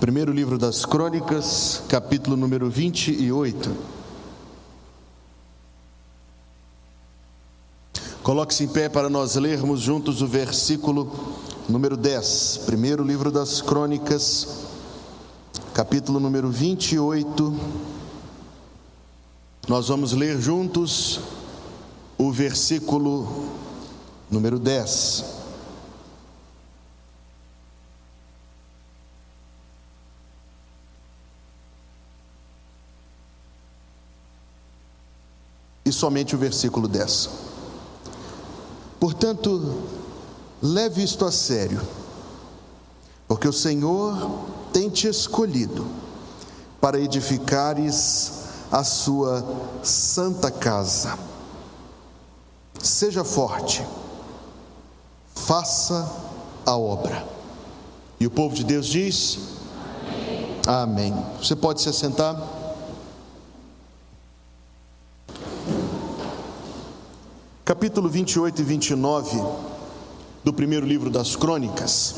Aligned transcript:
Primeiro 0.00 0.32
livro 0.32 0.56
das 0.56 0.86
Crônicas, 0.86 1.82
capítulo 1.86 2.34
número 2.34 2.70
28. 2.70 3.70
Coloque-se 8.22 8.64
em 8.64 8.68
pé 8.68 8.88
para 8.88 9.10
nós 9.10 9.34
lermos 9.34 9.80
juntos 9.80 10.22
o 10.22 10.26
versículo 10.26 11.12
número 11.68 11.98
10. 11.98 12.62
Primeiro 12.64 13.04
livro 13.04 13.30
das 13.30 13.60
Crônicas, 13.60 14.68
capítulo 15.74 16.18
número 16.18 16.48
28. 16.48 17.54
Nós 19.68 19.88
vamos 19.88 20.12
ler 20.12 20.40
juntos 20.40 21.20
o 22.16 22.32
versículo 22.32 23.50
número 24.30 24.58
10. 24.58 25.39
E 35.90 35.92
somente 35.92 36.34
o 36.34 36.38
versículo 36.38 36.86
10. 36.88 37.28
Portanto, 38.98 39.82
leve 40.62 41.02
isto 41.02 41.24
a 41.24 41.32
sério, 41.32 41.80
porque 43.26 43.48
o 43.48 43.52
Senhor 43.52 44.40
tem 44.72 44.88
te 44.88 45.08
escolhido 45.08 45.86
para 46.80 46.98
edificares 46.98 48.32
a 48.70 48.84
sua 48.84 49.44
santa 49.82 50.50
casa. 50.50 51.18
Seja 52.80 53.24
forte, 53.24 53.84
faça 55.34 56.08
a 56.64 56.76
obra. 56.76 57.26
E 58.20 58.26
o 58.26 58.30
povo 58.30 58.54
de 58.54 58.62
Deus 58.62 58.86
diz: 58.86 59.38
Amém. 60.06 60.60
Amém. 60.66 61.26
Você 61.42 61.56
pode 61.56 61.80
se 61.80 61.88
assentar? 61.88 62.59
Capítulo 67.70 68.08
28 68.08 68.62
e 68.62 68.64
29 68.64 69.40
do 70.42 70.52
primeiro 70.52 70.84
livro 70.84 71.08
das 71.08 71.36
Crônicas. 71.36 72.16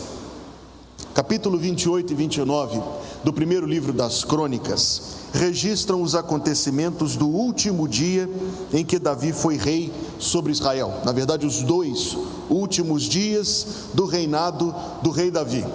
Capítulo 1.15 1.59
28 1.59 2.11
e 2.11 2.17
29 2.17 2.81
do 3.23 3.35
primeiro 3.35 3.67
livro 3.67 3.93
das 3.93 4.25
Crônicas 4.25 5.17
registram 5.31 6.01
os 6.01 6.15
acontecimentos 6.15 7.17
do 7.17 7.29
último 7.29 7.87
dia 7.87 8.31
em 8.73 8.83
que 8.83 8.99
Davi 8.99 9.35
foi 9.35 9.59
rei 9.59 9.93
sobre 10.19 10.53
Israel. 10.53 11.03
Na 11.05 11.13
verdade, 11.13 11.45
os 11.45 11.61
dois 11.61 12.17
últimos 12.49 13.03
dias 13.03 13.91
do 13.93 14.07
reinado 14.07 14.75
do 15.03 15.11
rei 15.11 15.31
Davi. 15.31 15.67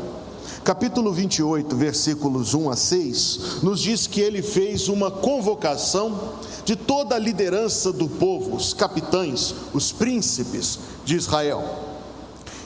Capítulo 0.67 1.13
28, 1.13 1.77
versículos 1.77 2.53
1 2.53 2.69
a 2.69 2.75
6, 2.75 3.39
nos 3.63 3.79
diz 3.79 4.05
que 4.05 4.19
ele 4.19 4.41
fez 4.41 4.89
uma 4.89 5.09
convocação 5.09 6.33
de 6.65 6.75
toda 6.75 7.15
a 7.15 7.17
liderança 7.17 7.93
do 7.93 8.09
povo, 8.09 8.53
os 8.53 8.73
capitães, 8.73 9.55
os 9.73 9.93
príncipes 9.93 10.77
de 11.05 11.15
Israel. 11.15 11.86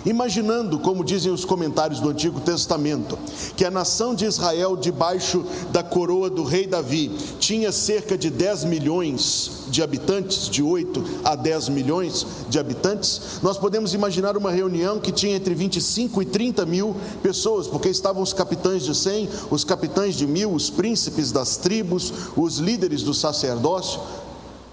Imaginando, 0.06 0.80
como 0.80 1.04
dizem 1.04 1.32
os 1.32 1.46
comentários 1.46 2.00
do 2.00 2.10
Antigo 2.10 2.40
Testamento, 2.40 3.18
que 3.56 3.64
a 3.64 3.72
nação 3.72 4.16
de 4.16 4.26
Israel, 4.26 4.76
debaixo 4.76 5.46
da 5.72 5.84
coroa 5.84 6.30
do 6.30 6.44
rei 6.44 6.66
Davi, 6.66 7.12
tinha 7.40 7.72
cerca 7.72 8.18
de 8.18 8.30
10 8.30 8.64
milhões 8.66 9.62
de 9.68 9.84
habitantes, 9.84 10.50
de 10.50 10.64
8 10.64 11.04
a 11.24 11.36
10 11.36 11.70
milhões 11.70 12.26
de 12.50 12.60
habitantes, 12.60 13.40
nós 13.42 13.58
podemos 13.58 13.94
imaginar 13.94 14.36
uma 14.36 14.52
reunião 14.52 15.00
que 15.00 15.12
tinha 15.12 15.36
entre 15.36 15.54
25 15.54 16.22
e 16.22 16.26
30 16.26 16.66
mil 16.66 16.96
pessoas, 17.22 17.68
porque 17.68 17.90
estavam 17.90 18.24
os 18.24 18.34
capitães 18.34 18.84
de 18.84 18.96
100, 18.96 19.30
os 19.50 19.64
capitães 19.64 20.16
de 20.16 20.26
mil, 20.26 20.52
os 20.52 20.70
príncipes 20.70 21.32
das 21.32 21.58
tribos, 21.58 22.12
os 22.36 22.58
líderes 22.58 23.04
do 23.04 23.14
sacerdócio. 23.14 24.02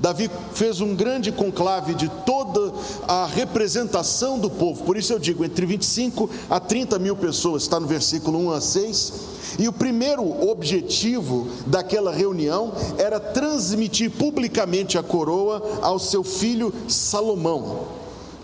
Davi 0.00 0.30
fez 0.54 0.80
um 0.80 0.94
grande 0.94 1.32
conclave 1.32 1.92
de 1.94 2.08
toda 2.24 2.72
a 3.08 3.26
representação 3.26 4.38
do 4.38 4.48
povo, 4.48 4.84
por 4.84 4.96
isso 4.96 5.12
eu 5.12 5.18
digo, 5.18 5.44
entre 5.44 5.66
25 5.66 6.30
a 6.48 6.60
30 6.60 6.98
mil 7.00 7.16
pessoas, 7.16 7.62
está 7.62 7.80
no 7.80 7.86
versículo 7.86 8.38
1 8.38 8.52
a 8.52 8.60
6. 8.60 9.12
E 9.58 9.66
o 9.66 9.72
primeiro 9.72 10.48
objetivo 10.48 11.48
daquela 11.66 12.12
reunião 12.12 12.72
era 12.96 13.18
transmitir 13.18 14.10
publicamente 14.10 14.96
a 14.96 15.02
coroa 15.02 15.80
ao 15.82 15.98
seu 15.98 16.22
filho 16.22 16.72
Salomão. 16.86 17.88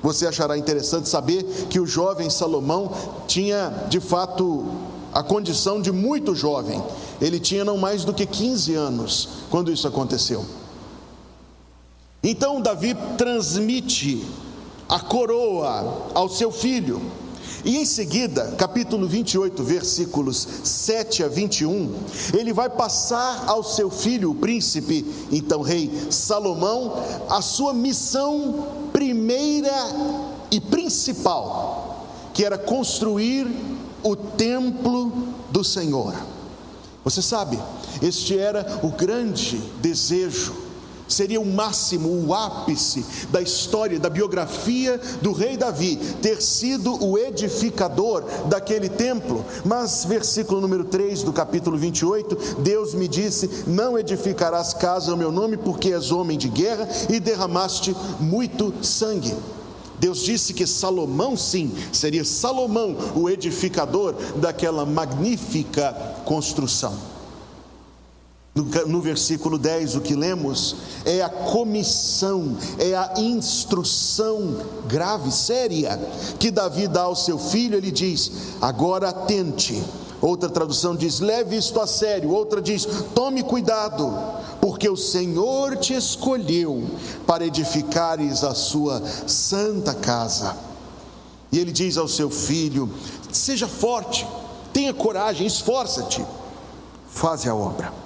Você 0.03 0.27
achará 0.27 0.59
interessante 0.59 1.09
saber 1.09 1.45
que 1.71 1.79
o 1.79 1.87
jovem 1.87 2.29
Salomão 2.29 2.91
tinha 3.29 3.73
de 3.89 4.01
fato 4.01 4.67
a 5.13 5.23
condição 5.23 5.81
de 5.81 5.93
muito 5.93 6.35
jovem, 6.35 6.83
ele 7.21 7.39
tinha 7.39 7.65
não 7.65 7.79
mais 7.79 8.05
do 8.05 8.13
que 8.13 8.27
15 8.27 8.75
anos 8.75 9.29
quando 9.49 9.71
isso 9.71 9.87
aconteceu. 9.87 10.45
Então 12.25 12.59
Davi 12.59 12.97
transmite 13.19 14.25
a 14.89 14.99
coroa 14.99 16.11
ao 16.15 16.27
seu 16.27 16.51
filho. 16.51 17.03
E 17.63 17.77
em 17.77 17.85
seguida, 17.85 18.55
capítulo 18.57 19.07
28, 19.07 19.63
versículos 19.63 20.49
7 20.65 21.23
a 21.23 21.29
21, 21.29 21.95
ele 22.33 22.53
vai 22.53 22.71
passar 22.71 23.45
ao 23.47 23.63
seu 23.63 23.91
filho, 23.91 24.31
o 24.31 24.35
príncipe, 24.35 25.05
então 25.31 25.61
rei 25.61 25.91
Salomão, 26.11 26.95
a 27.29 27.43
sua 27.43 27.75
missão 27.75 28.89
primeira 28.91 29.75
e 30.51 30.61
principal, 30.61 32.07
que 32.33 32.45
era 32.45 32.57
construir 32.57 33.47
o 34.03 34.17
templo 34.17 35.13
do 35.51 35.63
Senhor. 35.63 36.15
Você 37.03 37.21
sabe, 37.21 37.59
este 38.01 38.39
era 38.39 38.81
o 38.83 38.89
grande 38.89 39.59
desejo 39.83 40.64
Seria 41.07 41.41
o 41.41 41.47
máximo, 41.47 42.09
o 42.09 42.33
ápice 42.33 43.05
da 43.31 43.41
história, 43.41 43.99
da 43.99 44.09
biografia 44.09 45.01
do 45.21 45.33
rei 45.33 45.57
Davi, 45.57 45.97
ter 46.23 46.41
sido 46.41 47.05
o 47.05 47.19
edificador 47.19 48.25
daquele 48.47 48.89
templo. 48.89 49.45
Mas, 49.65 50.05
versículo 50.05 50.61
número 50.61 50.85
3 50.85 51.23
do 51.23 51.33
capítulo 51.33 51.77
28, 51.77 52.61
Deus 52.61 52.95
me 52.95 53.07
disse: 53.07 53.65
Não 53.67 53.99
edificarás 53.99 54.73
casa 54.73 55.11
ao 55.11 55.17
meu 55.17 55.31
nome, 55.31 55.57
porque 55.57 55.93
és 55.93 56.11
homem 56.11 56.39
de 56.39 56.49
guerra 56.49 56.89
e 57.11 57.21
derramaste 57.21 57.95
muito 58.19 58.73
sangue. 58.83 59.35
Deus 59.99 60.21
disse 60.23 60.53
que 60.53 60.67
Salomão, 60.67 61.37
sim, 61.37 61.73
seria 61.93 62.25
Salomão 62.25 62.97
o 63.15 63.31
edificador 63.31 64.15
daquela 64.37 64.85
magnífica 64.85 65.93
construção. 66.25 67.14
No, 68.55 68.63
no, 68.87 69.01
versículo 69.01 69.59
10, 69.59 69.97
o 69.97 70.01
que 70.01 70.15
lemos 70.15 70.77
é 71.05 71.21
a 71.23 71.29
comissão, 71.29 72.57
é 72.79 72.95
a 72.95 73.15
instrução 73.17 74.65
grave, 74.87 75.33
séria, 75.33 75.99
que 76.39 76.53
Davi 76.53 76.87
dá 76.87 77.03
ao 77.03 77.17
seu 77.17 77.37
filho. 77.37 77.77
Ele 77.77 77.91
diz: 77.91 78.31
agora 78.61 79.09
atente. 79.09 79.83
Outra 80.23 80.49
tradução 80.49 80.95
diz: 80.95 81.19
leve 81.19 81.57
isto 81.57 81.81
a 81.81 81.87
sério. 81.89 82.31
Outra 82.31 82.63
diz: 82.63 82.87
tome 83.13 83.43
cuidado, 83.43 84.17
porque 84.61 84.89
o 84.89 84.97
Senhor 84.97 85.77
te 85.77 85.93
escolheu 85.93 86.85
para 87.27 87.45
edificares 87.45 88.45
a 88.45 88.55
sua 88.55 89.03
santa 89.27 89.93
casa. 89.95 90.57
E 91.51 91.59
ele 91.59 91.73
diz 91.73 91.99
ao 91.99 92.07
seu 92.07 92.31
filho: 92.31 92.89
seja 93.33 93.67
forte, 93.67 94.25
tenha 94.73 94.95
coragem, 94.95 95.45
esforça-te, 95.45 96.25
faze 97.09 97.49
a 97.49 97.55
obra. 97.55 98.04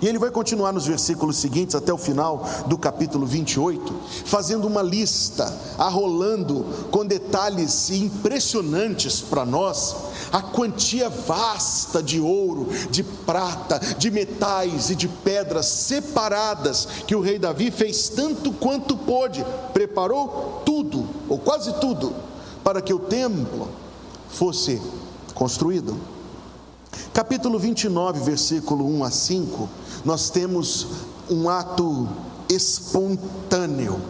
E 0.00 0.06
ele 0.06 0.18
vai 0.18 0.30
continuar 0.30 0.72
nos 0.72 0.86
versículos 0.86 1.36
seguintes, 1.36 1.74
até 1.74 1.92
o 1.92 1.98
final 1.98 2.44
do 2.66 2.76
capítulo 2.76 3.24
28, 3.24 3.94
fazendo 4.24 4.66
uma 4.66 4.82
lista, 4.82 5.56
arrolando 5.78 6.64
com 6.90 7.06
detalhes 7.06 7.90
impressionantes 7.90 9.20
para 9.20 9.44
nós, 9.44 9.96
a 10.32 10.42
quantia 10.42 11.08
vasta 11.08 12.02
de 12.02 12.20
ouro, 12.20 12.68
de 12.90 13.02
prata, 13.02 13.78
de 13.96 14.10
metais 14.10 14.90
e 14.90 14.96
de 14.96 15.08
pedras 15.08 15.66
separadas 15.66 16.86
que 17.06 17.14
o 17.14 17.20
rei 17.20 17.38
Davi 17.38 17.70
fez 17.70 18.08
tanto 18.08 18.52
quanto 18.52 18.96
pôde, 18.96 19.44
preparou 19.72 20.62
tudo, 20.64 21.08
ou 21.28 21.38
quase 21.38 21.72
tudo, 21.80 22.14
para 22.62 22.82
que 22.82 22.92
o 22.92 22.98
templo 22.98 23.68
fosse 24.28 24.80
construído. 25.34 26.13
Capítulo 27.12 27.58
29, 27.58 28.20
versículo 28.20 28.86
1 28.86 29.04
a 29.04 29.10
5 29.10 29.68
nós 30.04 30.28
temos 30.28 30.86
um 31.30 31.48
ato 31.48 32.06
espontâneo, 32.48 34.00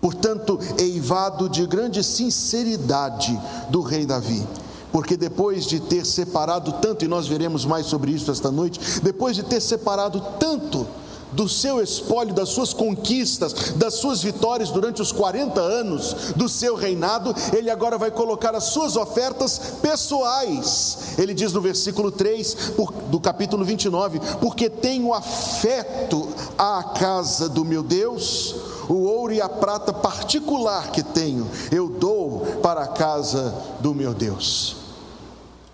portanto, 0.00 0.58
eivado 0.78 1.48
de 1.48 1.66
grande 1.66 2.04
sinceridade 2.04 3.38
do 3.68 3.80
rei 3.80 4.06
Davi. 4.06 4.46
Porque 4.92 5.16
depois 5.16 5.64
de 5.64 5.80
ter 5.80 6.04
separado 6.04 6.72
tanto, 6.72 7.04
e 7.04 7.08
nós 7.08 7.26
veremos 7.26 7.64
mais 7.64 7.86
sobre 7.86 8.12
isso 8.12 8.30
esta 8.30 8.50
noite, 8.50 8.78
depois 9.02 9.34
de 9.34 9.42
ter 9.42 9.60
separado 9.60 10.20
tanto 10.38 10.86
do 11.32 11.48
seu 11.48 11.82
espólio, 11.82 12.34
das 12.34 12.50
suas 12.50 12.72
conquistas, 12.72 13.72
das 13.76 13.94
suas 13.94 14.22
vitórias 14.22 14.70
durante 14.70 15.00
os 15.02 15.12
40 15.12 15.60
anos 15.60 16.32
do 16.36 16.48
seu 16.48 16.74
reinado, 16.74 17.34
ele 17.56 17.70
agora 17.70 17.98
vai 17.98 18.10
colocar 18.10 18.54
as 18.54 18.64
suas 18.64 18.96
ofertas 18.96 19.58
pessoais. 19.80 21.18
Ele 21.18 21.34
diz 21.34 21.52
no 21.52 21.60
versículo 21.60 22.10
3 22.10 22.72
do 23.08 23.20
capítulo 23.20 23.64
29: 23.64 24.20
Porque 24.40 24.68
tenho 24.68 25.12
afeto 25.12 26.28
à 26.56 26.82
casa 26.98 27.48
do 27.48 27.64
meu 27.64 27.82
Deus, 27.82 28.54
o 28.88 29.04
ouro 29.04 29.32
e 29.32 29.40
a 29.40 29.48
prata 29.48 29.92
particular 29.92 30.90
que 30.90 31.02
tenho, 31.02 31.48
eu 31.70 31.88
dou 31.88 32.40
para 32.62 32.82
a 32.82 32.88
casa 32.88 33.54
do 33.80 33.94
meu 33.94 34.12
Deus. 34.12 34.76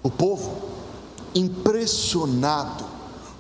O 0.03 0.11
povo, 0.11 0.53
impressionado 1.35 2.85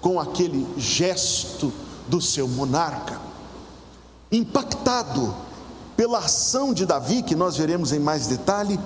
com 0.01 0.21
aquele 0.21 0.67
gesto 0.77 1.73
do 2.09 2.21
seu 2.21 2.49
monarca, 2.49 3.21
impactado 4.33 5.35
pela 5.97 6.19
ação 6.19 6.73
de 6.73 6.87
Davi, 6.87 7.23
que 7.23 7.35
nós 7.35 7.57
veremos 7.57 7.93
em 7.93 7.99
mais 7.99 8.27
detalhe, 8.27 8.79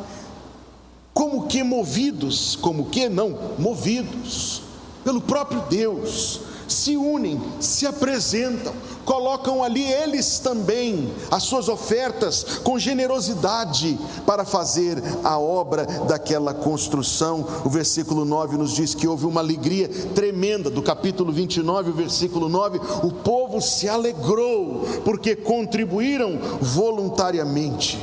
como 1.15 1.47
que 1.47 1.63
movidos, 1.63 2.57
como 2.57 2.87
que 2.87 3.09
não, 3.09 3.39
movidos 3.59 4.63
pelo 5.05 5.21
próprio 5.21 5.63
Deus, 5.69 6.41
se 6.73 6.97
unem, 6.97 7.41
se 7.61 7.87
apresentam, 7.87 8.73
colocam 9.05 9.63
ali 9.63 9.85
eles 9.85 10.39
também 10.39 11.13
as 11.31 11.43
suas 11.43 11.69
ofertas 11.69 12.45
com 12.63 12.79
generosidade 12.79 13.99
para 14.27 14.45
fazer 14.45 15.03
a 15.23 15.39
obra 15.39 15.87
daquela 16.07 16.55
construção. 16.55 17.47
O 17.65 17.69
versículo 17.69 18.25
9 18.25 18.57
nos 18.57 18.73
diz 18.73 18.95
que 18.95 19.07
houve 19.07 19.27
uma 19.27 19.41
alegria 19.41 19.89
tremenda, 20.15 20.71
do 20.71 20.83
capítulo 20.83 21.33
29, 21.33 21.91
o 21.91 21.95
versículo 21.95 22.49
9: 22.49 22.81
o 23.03 23.13
povo 23.13 23.61
se 23.61 23.89
alegrou 23.89 24.87
porque 25.05 25.37
contribuíram 25.37 26.39
voluntariamente. 26.61 27.99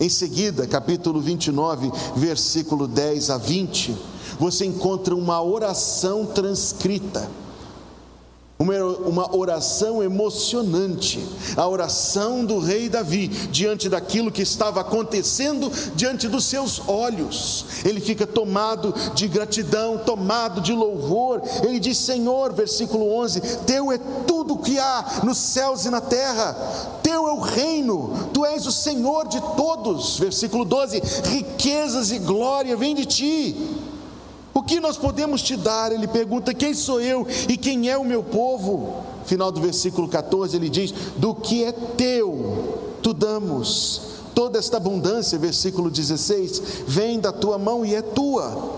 Em 0.00 0.08
seguida, 0.08 0.66
capítulo 0.66 1.20
29, 1.20 1.90
versículo 2.14 2.86
10 2.86 3.30
a 3.30 3.36
20, 3.36 3.96
você 4.38 4.64
encontra 4.64 5.14
uma 5.14 5.42
oração 5.42 6.24
transcrita 6.24 7.28
uma, 8.58 9.36
oração 9.36 10.02
emocionante, 10.02 11.24
a 11.56 11.66
oração 11.66 12.44
do 12.44 12.58
rei 12.58 12.88
Davi, 12.88 13.28
diante 13.28 13.88
daquilo 13.88 14.32
que 14.32 14.42
estava 14.42 14.80
acontecendo 14.80 15.70
diante 15.94 16.26
dos 16.26 16.44
seus 16.44 16.82
olhos. 16.88 17.66
Ele 17.84 18.00
fica 18.00 18.26
tomado 18.26 18.92
de 19.14 19.28
gratidão, 19.28 19.98
tomado 19.98 20.60
de 20.60 20.72
louvor. 20.72 21.40
Ele 21.62 21.78
diz: 21.78 21.98
Senhor, 21.98 22.52
versículo 22.52 23.12
11: 23.12 23.40
Teu 23.64 23.92
é 23.92 23.98
tudo 24.26 24.54
o 24.54 24.58
que 24.58 24.76
há 24.78 25.20
nos 25.22 25.38
céus 25.38 25.84
e 25.84 25.90
na 25.90 26.00
terra, 26.00 26.54
Teu 27.00 27.28
é 27.28 27.32
o 27.32 27.40
reino, 27.40 28.28
Tu 28.32 28.44
és 28.44 28.66
o 28.66 28.72
Senhor 28.72 29.28
de 29.28 29.40
todos. 29.56 30.18
Versículo 30.18 30.64
12: 30.64 31.00
Riquezas 31.30 32.10
e 32.10 32.18
glória 32.18 32.76
vêm 32.76 32.96
de 32.96 33.06
Ti 33.06 33.77
o 34.58 34.62
que 34.62 34.80
nós 34.80 34.96
podemos 34.96 35.42
te 35.42 35.56
dar? 35.56 35.92
Ele 35.92 36.06
pergunta: 36.06 36.52
Quem 36.52 36.74
sou 36.74 37.00
eu 37.00 37.26
e 37.48 37.56
quem 37.56 37.88
é 37.88 37.96
o 37.96 38.04
meu 38.04 38.22
povo? 38.22 39.04
Final 39.24 39.52
do 39.52 39.60
versículo 39.60 40.08
14, 40.08 40.56
ele 40.56 40.68
diz: 40.68 40.92
Do 41.16 41.34
que 41.34 41.64
é 41.64 41.72
teu, 41.72 42.96
tu 43.02 43.14
damos. 43.14 44.18
Toda 44.34 44.58
esta 44.58 44.76
abundância, 44.76 45.36
versículo 45.38 45.90
16, 45.90 46.62
vem 46.86 47.18
da 47.18 47.32
tua 47.32 47.58
mão 47.58 47.84
e 47.84 47.94
é 47.94 48.02
tua. 48.02 48.77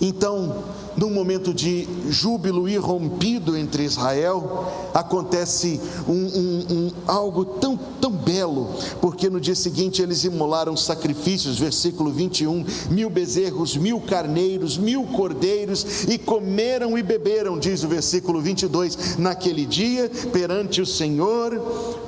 Então, 0.00 0.64
num 0.96 1.10
momento 1.10 1.52
de 1.52 1.86
júbilo 2.08 2.66
irrompido 2.66 3.54
entre 3.56 3.84
Israel, 3.84 4.90
acontece 4.94 5.78
um, 6.08 6.12
um, 6.12 6.66
um, 6.70 6.92
algo 7.06 7.44
tão, 7.44 7.76
tão 7.76 8.10
belo, 8.10 8.70
porque 9.00 9.28
no 9.28 9.38
dia 9.38 9.54
seguinte 9.54 10.00
eles 10.00 10.24
imolaram 10.24 10.74
sacrifícios, 10.76 11.58
versículo 11.58 12.10
21, 12.10 12.64
mil 12.90 13.10
bezerros, 13.10 13.76
mil 13.76 14.00
carneiros, 14.00 14.78
mil 14.78 15.04
cordeiros, 15.04 16.04
e 16.08 16.16
comeram 16.16 16.96
e 16.96 17.02
beberam, 17.02 17.58
diz 17.58 17.84
o 17.84 17.88
versículo 17.88 18.40
22, 18.40 19.18
naquele 19.18 19.66
dia, 19.66 20.10
perante 20.32 20.80
o 20.80 20.86
Senhor, 20.86 21.58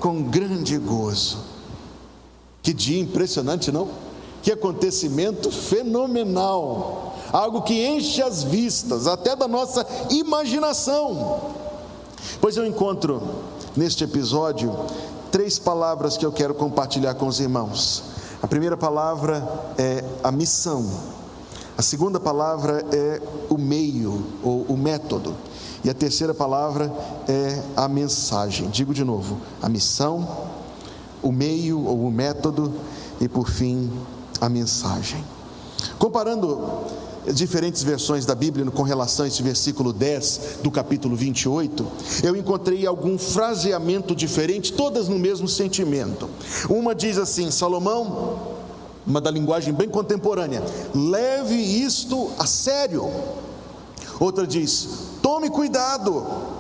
com 0.01 0.23
grande 0.23 0.79
gozo. 0.79 1.39
Que 2.63 2.73
dia 2.73 3.01
impressionante, 3.01 3.71
não? 3.71 3.89
Que 4.43 4.53
acontecimento 4.53 5.51
fenomenal 5.51 7.12
algo 7.33 7.63
que 7.63 7.87
enche 7.87 8.23
as 8.23 8.43
vistas, 8.43 9.07
até 9.07 9.35
da 9.35 9.49
nossa 9.49 9.87
imaginação. 10.11 11.41
Pois 12.41 12.57
eu 12.57 12.67
encontro 12.67 13.23
neste 13.77 14.05
episódio 14.05 14.75
três 15.31 15.59
palavras 15.59 16.17
que 16.17 16.27
eu 16.27 16.31
quero 16.31 16.55
compartilhar 16.55 17.15
com 17.15 17.27
os 17.27 17.41
irmãos. 17.41 18.05
A 18.43 18.47
primeira 18.47 18.77
palavra 18.77 19.43
é 19.79 20.05
a 20.23 20.31
missão. 20.31 20.85
A 21.77 21.83
segunda 21.83 22.21
palavra 22.21 22.85
é 22.93 23.21
o 23.49 23.57
meio 23.57 24.25
ou 24.43 24.63
o 24.69 24.77
método. 24.77 25.35
E 25.85 25.91
a 25.91 25.95
terceira 25.95 26.35
palavra 26.35 26.93
é 27.27 27.63
a 27.75 27.89
mensagem. 27.89 28.69
Digo 28.69 28.93
de 28.93 29.05
novo: 29.05 29.39
a 29.61 29.69
missão, 29.69 30.29
o 31.23 31.33
meio 31.33 31.85
ou 31.85 32.07
o 32.07 32.11
método 32.11 32.73
e 33.21 33.29
por 33.29 33.49
fim 33.49 33.91
a 34.41 34.49
mensagem. 34.49 35.25
Comparando 35.99 36.61
diferentes 37.31 37.83
versões 37.83 38.27
da 38.27 38.35
Bíblia 38.35 38.69
com 38.71 38.83
relação 38.83 39.25
a 39.25 39.29
esse 39.29 39.43
versículo 39.43 39.93
10 39.93 40.59
do 40.63 40.71
capítulo 40.71 41.15
28, 41.15 41.87
eu 42.25 42.35
encontrei 42.35 42.87
algum 42.87 43.17
fraseamento 43.19 44.15
diferente, 44.15 44.73
todas 44.73 45.09
no 45.09 45.19
mesmo 45.19 45.47
sentimento. 45.47 46.29
Uma 46.69 46.95
diz 46.95 47.19
assim: 47.19 47.51
Salomão, 47.51 48.57
uma 49.07 49.21
da 49.21 49.31
linguagem 49.31 49.73
bem 49.73 49.89
contemporânea, 49.89 50.63
leve 50.95 51.55
isto 51.55 52.31
a 52.39 52.47
sério. 52.47 53.09
Outra 54.19 54.47
diz: 54.47 54.89
tome 55.23 55.51
cuidado. 55.51 56.53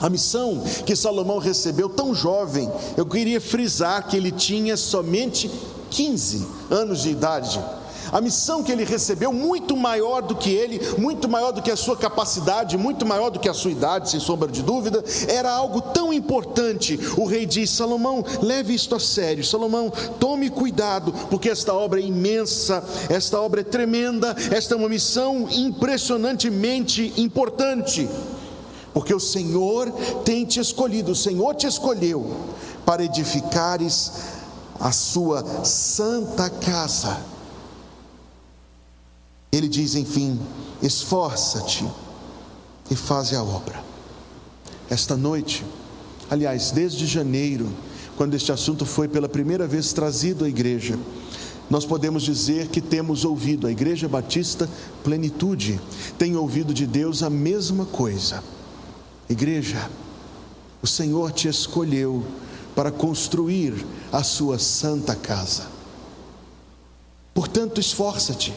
A 0.00 0.08
missão 0.08 0.62
que 0.86 0.94
Salomão 0.94 1.38
recebeu 1.38 1.88
tão 1.88 2.14
jovem, 2.14 2.70
eu 2.96 3.04
queria 3.04 3.40
frisar 3.40 4.06
que 4.06 4.16
ele 4.16 4.30
tinha 4.30 4.76
somente 4.76 5.50
15 5.90 6.46
anos 6.70 7.02
de 7.02 7.10
idade 7.10 7.60
a 8.12 8.20
missão 8.20 8.62
que 8.62 8.72
ele 8.72 8.84
recebeu, 8.84 9.32
muito 9.32 9.76
maior 9.76 10.22
do 10.22 10.34
que 10.34 10.50
ele, 10.50 10.80
muito 10.98 11.28
maior 11.28 11.52
do 11.52 11.62
que 11.62 11.70
a 11.70 11.76
sua 11.76 11.96
capacidade, 11.96 12.76
muito 12.76 13.04
maior 13.06 13.30
do 13.30 13.38
que 13.38 13.48
a 13.48 13.54
sua 13.54 13.70
idade, 13.70 14.10
sem 14.10 14.20
sombra 14.20 14.48
de 14.48 14.62
dúvida, 14.62 15.04
era 15.28 15.50
algo 15.50 15.80
tão 15.80 16.12
importante. 16.12 16.98
O 17.16 17.24
rei 17.24 17.46
diz: 17.46 17.70
Salomão, 17.70 18.24
leve 18.42 18.74
isto 18.74 18.94
a 18.94 19.00
sério. 19.00 19.44
Salomão, 19.44 19.90
tome 20.18 20.50
cuidado, 20.50 21.12
porque 21.30 21.48
esta 21.48 21.74
obra 21.74 22.00
é 22.00 22.04
imensa, 22.04 22.82
esta 23.08 23.40
obra 23.40 23.60
é 23.60 23.64
tremenda, 23.64 24.34
esta 24.50 24.74
é 24.74 24.76
uma 24.76 24.88
missão 24.88 25.48
impressionantemente 25.50 27.12
importante. 27.16 28.08
Porque 28.92 29.14
o 29.14 29.20
Senhor 29.20 29.92
tem 30.24 30.44
te 30.44 30.58
escolhido, 30.58 31.12
o 31.12 31.16
Senhor 31.16 31.54
te 31.54 31.66
escolheu 31.66 32.26
para 32.84 33.04
edificares 33.04 34.12
a 34.80 34.90
sua 34.92 35.44
santa 35.64 36.48
casa 36.48 37.37
ele 39.58 39.68
diz, 39.68 39.94
enfim: 39.94 40.38
esforça-te 40.82 41.86
e 42.90 42.96
faze 42.96 43.34
a 43.34 43.42
obra. 43.42 43.82
Esta 44.88 45.16
noite, 45.16 45.64
aliás, 46.30 46.70
desde 46.70 47.06
janeiro, 47.06 47.68
quando 48.16 48.34
este 48.34 48.50
assunto 48.50 48.86
foi 48.86 49.06
pela 49.06 49.28
primeira 49.28 49.66
vez 49.66 49.92
trazido 49.92 50.44
à 50.44 50.48
igreja, 50.48 50.98
nós 51.70 51.84
podemos 51.84 52.22
dizer 52.22 52.68
que 52.68 52.80
temos 52.80 53.24
ouvido, 53.24 53.66
a 53.66 53.70
Igreja 53.70 54.08
Batista 54.08 54.68
Plenitude 55.04 55.78
tem 56.16 56.34
ouvido 56.34 56.72
de 56.72 56.86
Deus 56.86 57.22
a 57.22 57.28
mesma 57.28 57.84
coisa. 57.84 58.42
Igreja, 59.28 59.90
o 60.82 60.86
Senhor 60.86 61.30
te 61.30 61.46
escolheu 61.46 62.24
para 62.74 62.90
construir 62.90 63.74
a 64.10 64.22
sua 64.22 64.58
santa 64.58 65.14
casa. 65.14 65.66
Portanto, 67.34 67.80
esforça-te 67.80 68.54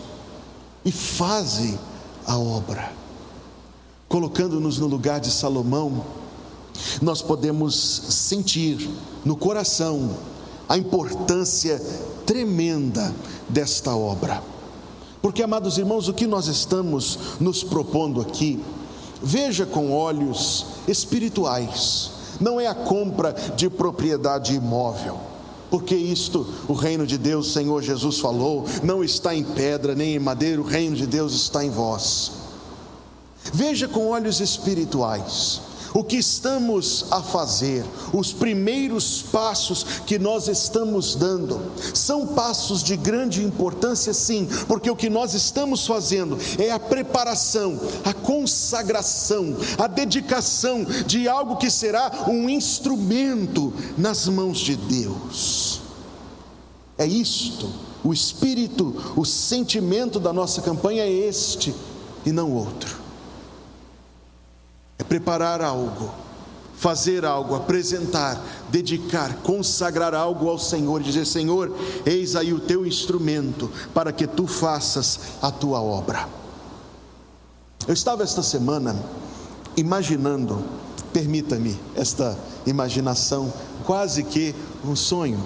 e 0.84 0.92
faze 0.92 1.78
a 2.26 2.38
obra. 2.38 2.92
Colocando-nos 4.08 4.78
no 4.78 4.88
lugar 4.88 5.20
de 5.20 5.32
Salomão, 5.32 6.04
nós 7.02 7.22
podemos 7.22 7.76
sentir 7.76 8.90
no 9.24 9.36
coração 9.36 10.18
a 10.68 10.78
importância 10.78 11.82
tremenda 12.26 13.14
desta 13.48 13.96
obra. 13.96 14.42
Porque, 15.22 15.44
amados 15.44 15.78
irmãos, 15.78 16.08
o 16.08 16.14
que 16.14 16.26
nós 16.26 16.48
estamos 16.48 17.20
nos 17.40 17.64
propondo 17.64 18.22
aqui, 18.22 18.64
veja 19.22 19.66
com 19.66 19.94
olhos 19.94 20.66
espirituais, 20.88 22.12
não 22.40 22.60
é 22.60 22.68
a 22.68 22.74
compra 22.74 23.34
de 23.56 23.70
propriedade 23.70 24.56
imóvel 24.56 25.31
porque 25.72 25.96
isto, 25.96 26.46
o 26.68 26.74
reino 26.74 27.08
de 27.08 27.18
Deus, 27.18 27.54
Senhor 27.54 27.82
Jesus 27.82 28.20
falou, 28.20 28.66
não 28.84 29.02
está 29.02 29.34
em 29.34 29.44
pedra 29.44 29.96
nem 29.96 30.16
em 30.16 30.20
madeira, 30.20 30.62
o 30.62 30.66
reino 30.66 30.98
de 30.98 31.08
Deus 31.08 31.34
está 31.34 31.64
em 31.64 31.70
vós. 31.70 32.34
Veja 33.54 33.88
com 33.88 34.10
olhos 34.10 34.42
espirituais. 34.42 35.62
O 35.94 36.04
que 36.04 36.18
estamos 36.18 37.06
a 37.12 37.22
fazer, 37.22 37.86
os 38.14 38.32
primeiros 38.32 39.22
passos 39.22 39.84
que 40.06 40.18
nós 40.18 40.48
estamos 40.48 41.16
dando, 41.16 41.72
são 41.94 42.28
passos 42.28 42.82
de 42.82 42.96
grande 42.96 43.44
importância, 43.44 44.14
sim, 44.14 44.48
porque 44.68 44.90
o 44.90 44.96
que 44.96 45.10
nós 45.10 45.34
estamos 45.34 45.86
fazendo 45.86 46.38
é 46.58 46.72
a 46.72 46.80
preparação, 46.80 47.80
a 48.06 48.14
consagração, 48.14 49.56
a 49.78 49.88
dedicação 49.88 50.86
de 51.06 51.28
algo 51.28 51.58
que 51.58 51.70
será 51.70 52.26
um 52.28 52.50
instrumento 52.50 53.74
nas 53.98 54.28
mãos 54.28 54.60
de 54.60 54.76
Deus. 54.76 55.82
É 56.98 57.06
isto, 57.06 57.70
o 58.04 58.14
espírito, 58.14 59.14
o 59.16 59.26
sentimento 59.26 60.20
da 60.20 60.32
nossa 60.32 60.62
campanha 60.62 61.04
é 61.04 61.10
este 61.10 61.74
e 62.26 62.32
não 62.32 62.52
outro 62.52 63.01
é 65.02 65.04
preparar 65.04 65.64
algo, 65.64 66.12
fazer 66.76 67.26
algo, 67.26 67.56
apresentar, 67.56 68.40
dedicar, 68.70 69.38
consagrar 69.38 70.14
algo 70.14 70.48
ao 70.48 70.60
Senhor 70.60 71.02
dizer: 71.02 71.26
Senhor, 71.26 71.76
eis 72.06 72.36
aí 72.36 72.54
o 72.54 72.60
teu 72.60 72.86
instrumento 72.86 73.70
para 73.96 74.12
que 74.12 74.28
tu 74.28 74.46
faças 74.46 75.20
a 75.42 75.50
tua 75.50 75.82
obra. 75.82 76.30
Eu 77.88 77.96
estava 77.96 78.22
esta 78.22 78.44
semana 78.44 78.96
imaginando, 79.76 80.64
permita-me 81.12 81.80
esta 81.96 82.38
imaginação, 82.68 83.52
quase 83.84 84.24
que 84.24 84.54
um 84.86 84.96
sonho, 84.96 85.44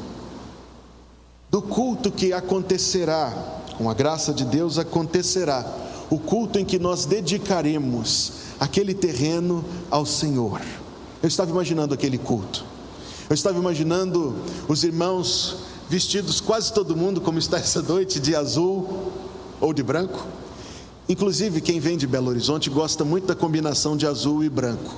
do 1.50 1.62
culto 1.62 2.12
que 2.12 2.33
acontecerá, 2.33 3.31
com 3.77 3.89
a 3.89 3.93
graça 3.93 4.33
de 4.33 4.43
Deus 4.43 4.77
acontecerá, 4.77 5.65
o 6.09 6.19
culto 6.19 6.59
em 6.59 6.65
que 6.65 6.77
nós 6.77 7.05
dedicaremos 7.05 8.44
aquele 8.59 8.93
terreno 8.93 9.63
ao 9.89 10.05
Senhor. 10.05 10.62
Eu 11.21 11.27
estava 11.27 11.51
imaginando 11.51 11.93
aquele 11.93 12.17
culto. 12.17 12.65
Eu 13.29 13.33
estava 13.33 13.57
imaginando 13.57 14.35
os 14.67 14.83
irmãos 14.83 15.57
vestidos 15.89 16.39
quase 16.39 16.74
todo 16.74 16.95
mundo 16.95 17.21
como 17.21 17.39
está 17.39 17.57
essa 17.57 17.81
noite 17.81 18.19
de 18.19 18.35
azul 18.35 19.12
ou 19.59 19.74
de 19.74 19.83
branco. 19.83 20.25
Inclusive 21.07 21.62
quem 21.62 21.79
vem 21.79 21.97
de 21.97 22.07
Belo 22.07 22.29
Horizonte 22.29 22.69
gosta 22.69 23.03
muito 23.03 23.27
da 23.27 23.35
combinação 23.35 23.95
de 23.95 24.07
azul 24.07 24.43
e 24.43 24.50
branco. 24.50 24.93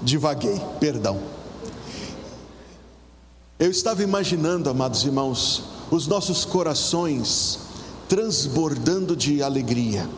Divaguei, 0.00 0.60
perdão. 0.80 1.18
Eu 3.58 3.70
estava 3.70 4.02
imaginando, 4.02 4.70
amados 4.70 5.04
irmãos, 5.04 5.64
os 5.90 6.06
nossos 6.06 6.44
corações 6.44 7.58
transbordando 8.08 9.14
de 9.14 9.42
alegria. 9.42 10.08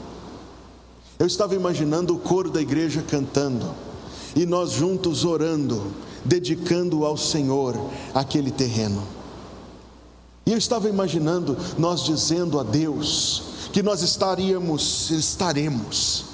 Eu 1.18 1.26
estava 1.26 1.54
imaginando 1.54 2.14
o 2.14 2.18
coro 2.18 2.50
da 2.50 2.62
igreja 2.62 3.02
cantando 3.02 3.74
e 4.34 4.46
nós 4.46 4.70
juntos 4.72 5.24
orando, 5.24 5.92
dedicando 6.24 7.04
ao 7.04 7.16
Senhor 7.16 7.76
aquele 8.14 8.50
terreno. 8.50 9.02
E 10.46 10.52
eu 10.52 10.58
estava 10.58 10.88
imaginando 10.88 11.56
nós 11.78 12.04
dizendo 12.04 12.58
a 12.58 12.62
Deus 12.62 13.42
que 13.72 13.82
nós 13.82 14.02
estaríamos, 14.02 15.10
estaremos 15.10 16.24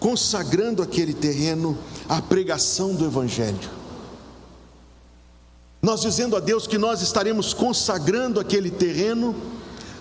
consagrando 0.00 0.82
aquele 0.82 1.12
terreno 1.12 1.76
à 2.08 2.20
pregação 2.20 2.94
do 2.94 3.04
Evangelho. 3.04 3.70
Nós 5.80 6.00
dizendo 6.00 6.36
a 6.36 6.40
Deus 6.40 6.66
que 6.66 6.78
nós 6.78 7.02
estaremos 7.02 7.52
consagrando 7.52 8.40
aquele 8.40 8.70
terreno 8.70 9.34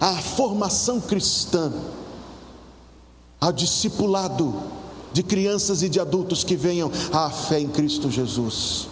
à 0.02 0.14
formação 0.16 1.00
cristã, 1.00 1.72
ao 3.40 3.52
discipulado 3.52 4.52
de 5.14 5.22
crianças 5.22 5.84
e 5.84 5.90
de 5.90 6.00
adultos 6.00 6.44
que 6.44 6.56
venham 6.56 6.92
à 7.14 7.30
fé 7.30 7.60
em 7.60 7.68
Cristo 7.68 8.10
Jesus. 8.10 8.88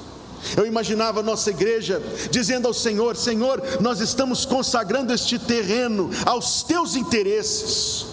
Eu 0.55 0.67
imaginava 0.67 1.21
a 1.21 1.23
nossa 1.23 1.49
igreja 1.49 2.01
dizendo 2.29 2.67
ao 2.67 2.73
Senhor: 2.73 3.17
Senhor, 3.17 3.61
nós 3.81 3.99
estamos 3.99 4.45
consagrando 4.45 5.11
este 5.11 5.39
terreno 5.39 6.11
aos 6.25 6.61
teus 6.61 6.95
interesses, 6.95 8.05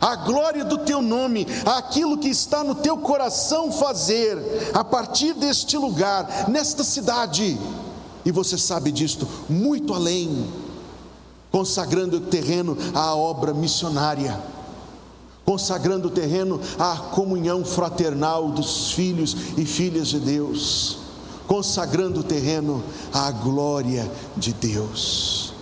à 0.00 0.16
glória 0.16 0.64
do 0.64 0.78
teu 0.78 1.02
nome, 1.02 1.46
aquilo 1.66 2.18
que 2.18 2.28
está 2.28 2.64
no 2.64 2.74
teu 2.74 2.96
coração 2.96 3.70
fazer, 3.70 4.38
a 4.72 4.82
partir 4.82 5.34
deste 5.34 5.76
lugar, 5.76 6.48
nesta 6.48 6.82
cidade, 6.82 7.58
e 8.24 8.32
você 8.32 8.56
sabe 8.56 8.90
disto, 8.90 9.28
muito 9.48 9.92
além 9.92 10.63
consagrando 11.54 12.16
o 12.16 12.20
terreno 12.20 12.76
à 12.92 13.14
obra 13.14 13.54
missionária, 13.54 14.42
consagrando 15.44 16.08
o 16.08 16.10
terreno 16.10 16.60
à 16.76 16.96
comunhão 16.96 17.64
fraternal 17.64 18.50
dos 18.50 18.90
filhos 18.90 19.36
e 19.56 19.64
filhas 19.64 20.08
de 20.08 20.18
Deus, 20.18 20.98
consagrando 21.46 22.18
o 22.18 22.24
terreno 22.24 22.82
à 23.12 23.30
glória 23.30 24.10
de 24.36 24.52
Deus. 24.52 25.54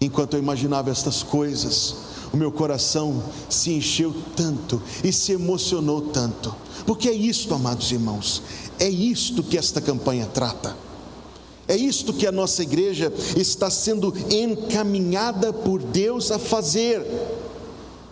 Enquanto 0.00 0.34
eu 0.34 0.40
imaginava 0.40 0.90
estas 0.90 1.22
coisas, 1.22 1.94
o 2.32 2.36
meu 2.36 2.50
coração 2.50 3.22
se 3.48 3.74
encheu 3.74 4.12
tanto 4.34 4.82
e 5.04 5.12
se 5.12 5.30
emocionou 5.30 6.00
tanto, 6.00 6.52
porque 6.84 7.08
é 7.08 7.14
isto, 7.14 7.54
amados 7.54 7.92
irmãos, 7.92 8.42
é 8.80 8.88
isto 8.88 9.44
que 9.44 9.56
esta 9.56 9.80
campanha 9.80 10.26
trata. 10.26 10.85
É 11.68 11.74
isto 11.74 12.12
que 12.12 12.26
a 12.26 12.32
nossa 12.32 12.62
igreja 12.62 13.12
está 13.36 13.68
sendo 13.70 14.14
encaminhada 14.30 15.52
por 15.52 15.82
Deus 15.82 16.30
a 16.30 16.38
fazer. 16.38 17.02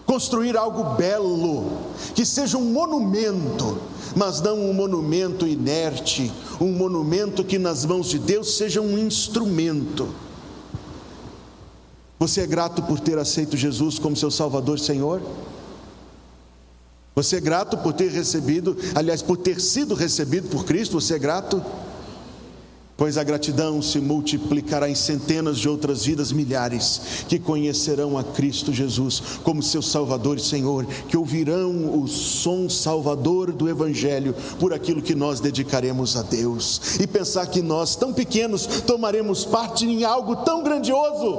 Construir 0.05 0.57
algo 0.57 0.97
belo, 0.97 1.79
que 2.15 2.27
seja 2.27 2.59
um 2.59 2.73
monumento, 2.73 3.79
mas 4.15 4.41
não 4.41 4.59
um 4.59 4.73
monumento 4.73 5.47
inerte, 5.47 6.31
um 6.61 6.73
monumento 6.73 7.43
que 7.43 7.59
nas 7.59 7.87
mãos 7.87 8.11
de 8.11 8.19
Deus 8.19 8.57
seja 8.57 8.83
um 8.83 8.99
instrumento. 8.99 10.09
Você 12.19 12.43
é 12.43 12.47
grato 12.47 12.83
por 12.83 13.01
ter 13.01 13.19
aceito 13.19 13.57
Jesus 13.57 13.99
como 13.99 14.17
seu 14.17 14.31
Salvador 14.31 14.79
Senhor? 14.79 15.23
Você 17.15 17.37
é 17.37 17.41
grato 17.41 17.79
por 17.79 17.93
ter 17.93 18.11
recebido, 18.11 18.77
aliás, 18.95 19.23
por 19.23 19.37
ter 19.37 19.61
sido 19.61 19.95
recebido 19.95 20.49
por 20.49 20.65
Cristo? 20.65 21.01
Você 21.01 21.15
é 21.15 21.19
grato? 21.19 21.63
Pois 22.97 23.19
a 23.19 23.25
gratidão 23.25 23.83
se 23.83 24.01
multiplicará 24.01 24.89
em 24.89 24.95
centenas 24.95 25.59
de 25.59 25.69
outras 25.69 26.05
vidas, 26.05 26.31
milhares, 26.31 27.25
que 27.29 27.39
conhecerão 27.39 28.17
a 28.17 28.23
Cristo 28.23 28.73
Jesus 28.73 29.21
como 29.43 29.63
seu 29.63 29.83
Salvador 29.83 30.37
e 30.37 30.41
Senhor, 30.41 30.87
que 31.09 31.17
ouvirão 31.17 32.01
o 32.01 32.07
som 32.07 32.69
salvador 32.69 33.53
do 33.53 33.69
Evangelho 33.69 34.35
por 34.61 34.73
aquilo 34.73 35.03
que 35.03 35.15
nós 35.15 35.41
dedicaremos 35.41 36.17
a 36.17 36.23
Deus, 36.23 36.99
e 37.01 37.07
pensar 37.07 37.47
que 37.47 37.61
nós, 37.61 37.97
tão 37.97 38.13
pequenos, 38.13 38.67
tomaremos 38.87 39.45
parte 39.45 39.85
em 39.85 40.05
algo 40.05 40.37
tão 40.37 40.63
grandioso. 40.63 41.39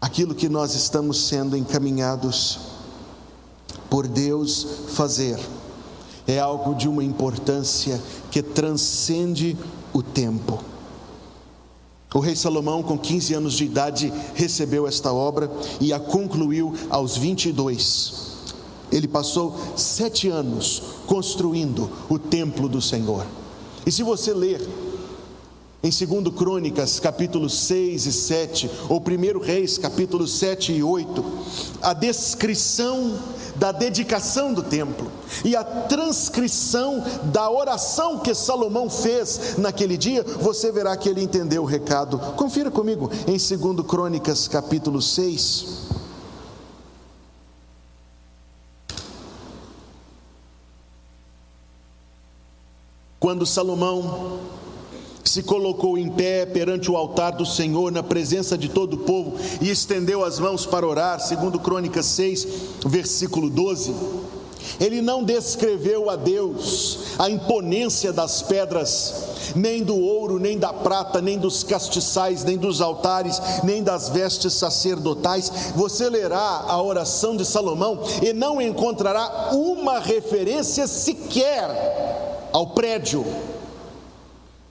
Aquilo 0.00 0.34
que 0.34 0.50
nós 0.50 0.74
estamos 0.74 1.28
sendo 1.28 1.56
encaminhados 1.56 2.58
por 3.88 4.06
Deus 4.06 4.66
fazer 4.88 5.38
é 6.26 6.38
algo 6.38 6.74
de 6.74 6.88
uma 6.88 7.04
importância 7.04 8.00
que 8.30 8.42
transcende 8.42 9.56
o 9.92 10.02
tempo. 10.02 10.62
O 12.14 12.20
rei 12.20 12.36
Salomão, 12.36 12.82
com 12.82 12.96
15 12.96 13.34
anos 13.34 13.54
de 13.54 13.64
idade, 13.64 14.12
recebeu 14.34 14.86
esta 14.86 15.12
obra 15.12 15.50
e 15.80 15.92
a 15.92 15.98
concluiu 15.98 16.72
aos 16.88 17.16
22. 17.16 18.34
Ele 18.92 19.08
passou 19.08 19.56
sete 19.76 20.28
anos 20.28 20.82
construindo 21.06 21.90
o 22.08 22.18
templo 22.18 22.68
do 22.68 22.80
Senhor. 22.80 23.26
E 23.84 23.90
se 23.90 24.04
você 24.04 24.32
ler 24.32 24.60
em 25.84 25.90
2 25.90 26.34
Crônicas, 26.34 26.98
capítulos 26.98 27.52
6 27.58 28.06
e 28.06 28.12
7, 28.12 28.70
ou 28.88 28.98
1 28.98 29.38
Reis, 29.38 29.76
capítulos 29.76 30.38
7 30.38 30.72
e 30.72 30.82
8, 30.82 31.24
a 31.82 31.92
descrição 31.92 33.18
da 33.56 33.70
dedicação 33.70 34.54
do 34.54 34.62
templo 34.62 35.12
e 35.44 35.54
a 35.54 35.62
transcrição 35.62 37.04
da 37.24 37.50
oração 37.50 38.18
que 38.18 38.34
Salomão 38.34 38.88
fez 38.88 39.58
naquele 39.58 39.98
dia, 39.98 40.24
você 40.24 40.72
verá 40.72 40.96
que 40.96 41.06
ele 41.06 41.22
entendeu 41.22 41.62
o 41.62 41.66
recado. 41.66 42.18
Confira 42.34 42.70
comigo 42.70 43.10
em 43.26 43.36
2 43.36 43.86
Crônicas, 43.86 44.48
capítulo 44.48 45.02
6. 45.02 45.84
Quando 53.20 53.44
Salomão 53.44 54.63
se 55.24 55.42
colocou 55.42 55.96
em 55.96 56.08
pé 56.08 56.46
perante 56.46 56.90
o 56.90 56.96
altar 56.96 57.32
do 57.32 57.46
Senhor, 57.46 57.90
na 57.90 58.02
presença 58.02 58.56
de 58.56 58.68
todo 58.68 58.94
o 58.94 58.98
povo, 58.98 59.36
e 59.60 59.70
estendeu 59.70 60.24
as 60.24 60.38
mãos 60.38 60.66
para 60.66 60.86
orar, 60.86 61.20
segundo 61.20 61.58
Crônicas 61.58 62.06
6, 62.06 62.46
versículo 62.86 63.48
12. 63.48 63.94
Ele 64.80 65.00
não 65.00 65.22
descreveu 65.22 66.10
a 66.10 66.16
Deus 66.16 66.98
a 67.18 67.28
imponência 67.30 68.12
das 68.12 68.42
pedras, 68.42 69.14
nem 69.54 69.82
do 69.82 69.96
ouro, 69.96 70.38
nem 70.38 70.58
da 70.58 70.72
prata, 70.72 71.20
nem 71.20 71.38
dos 71.38 71.62
castiçais, 71.62 72.44
nem 72.44 72.56
dos 72.56 72.80
altares, 72.80 73.40
nem 73.62 73.82
das 73.82 74.08
vestes 74.08 74.54
sacerdotais. 74.54 75.52
Você 75.76 76.08
lerá 76.08 76.64
a 76.66 76.82
oração 76.82 77.36
de 77.36 77.44
Salomão 77.44 78.00
e 78.22 78.32
não 78.32 78.60
encontrará 78.60 79.50
uma 79.52 79.98
referência 80.00 80.86
sequer 80.86 82.48
ao 82.52 82.68
prédio, 82.68 83.24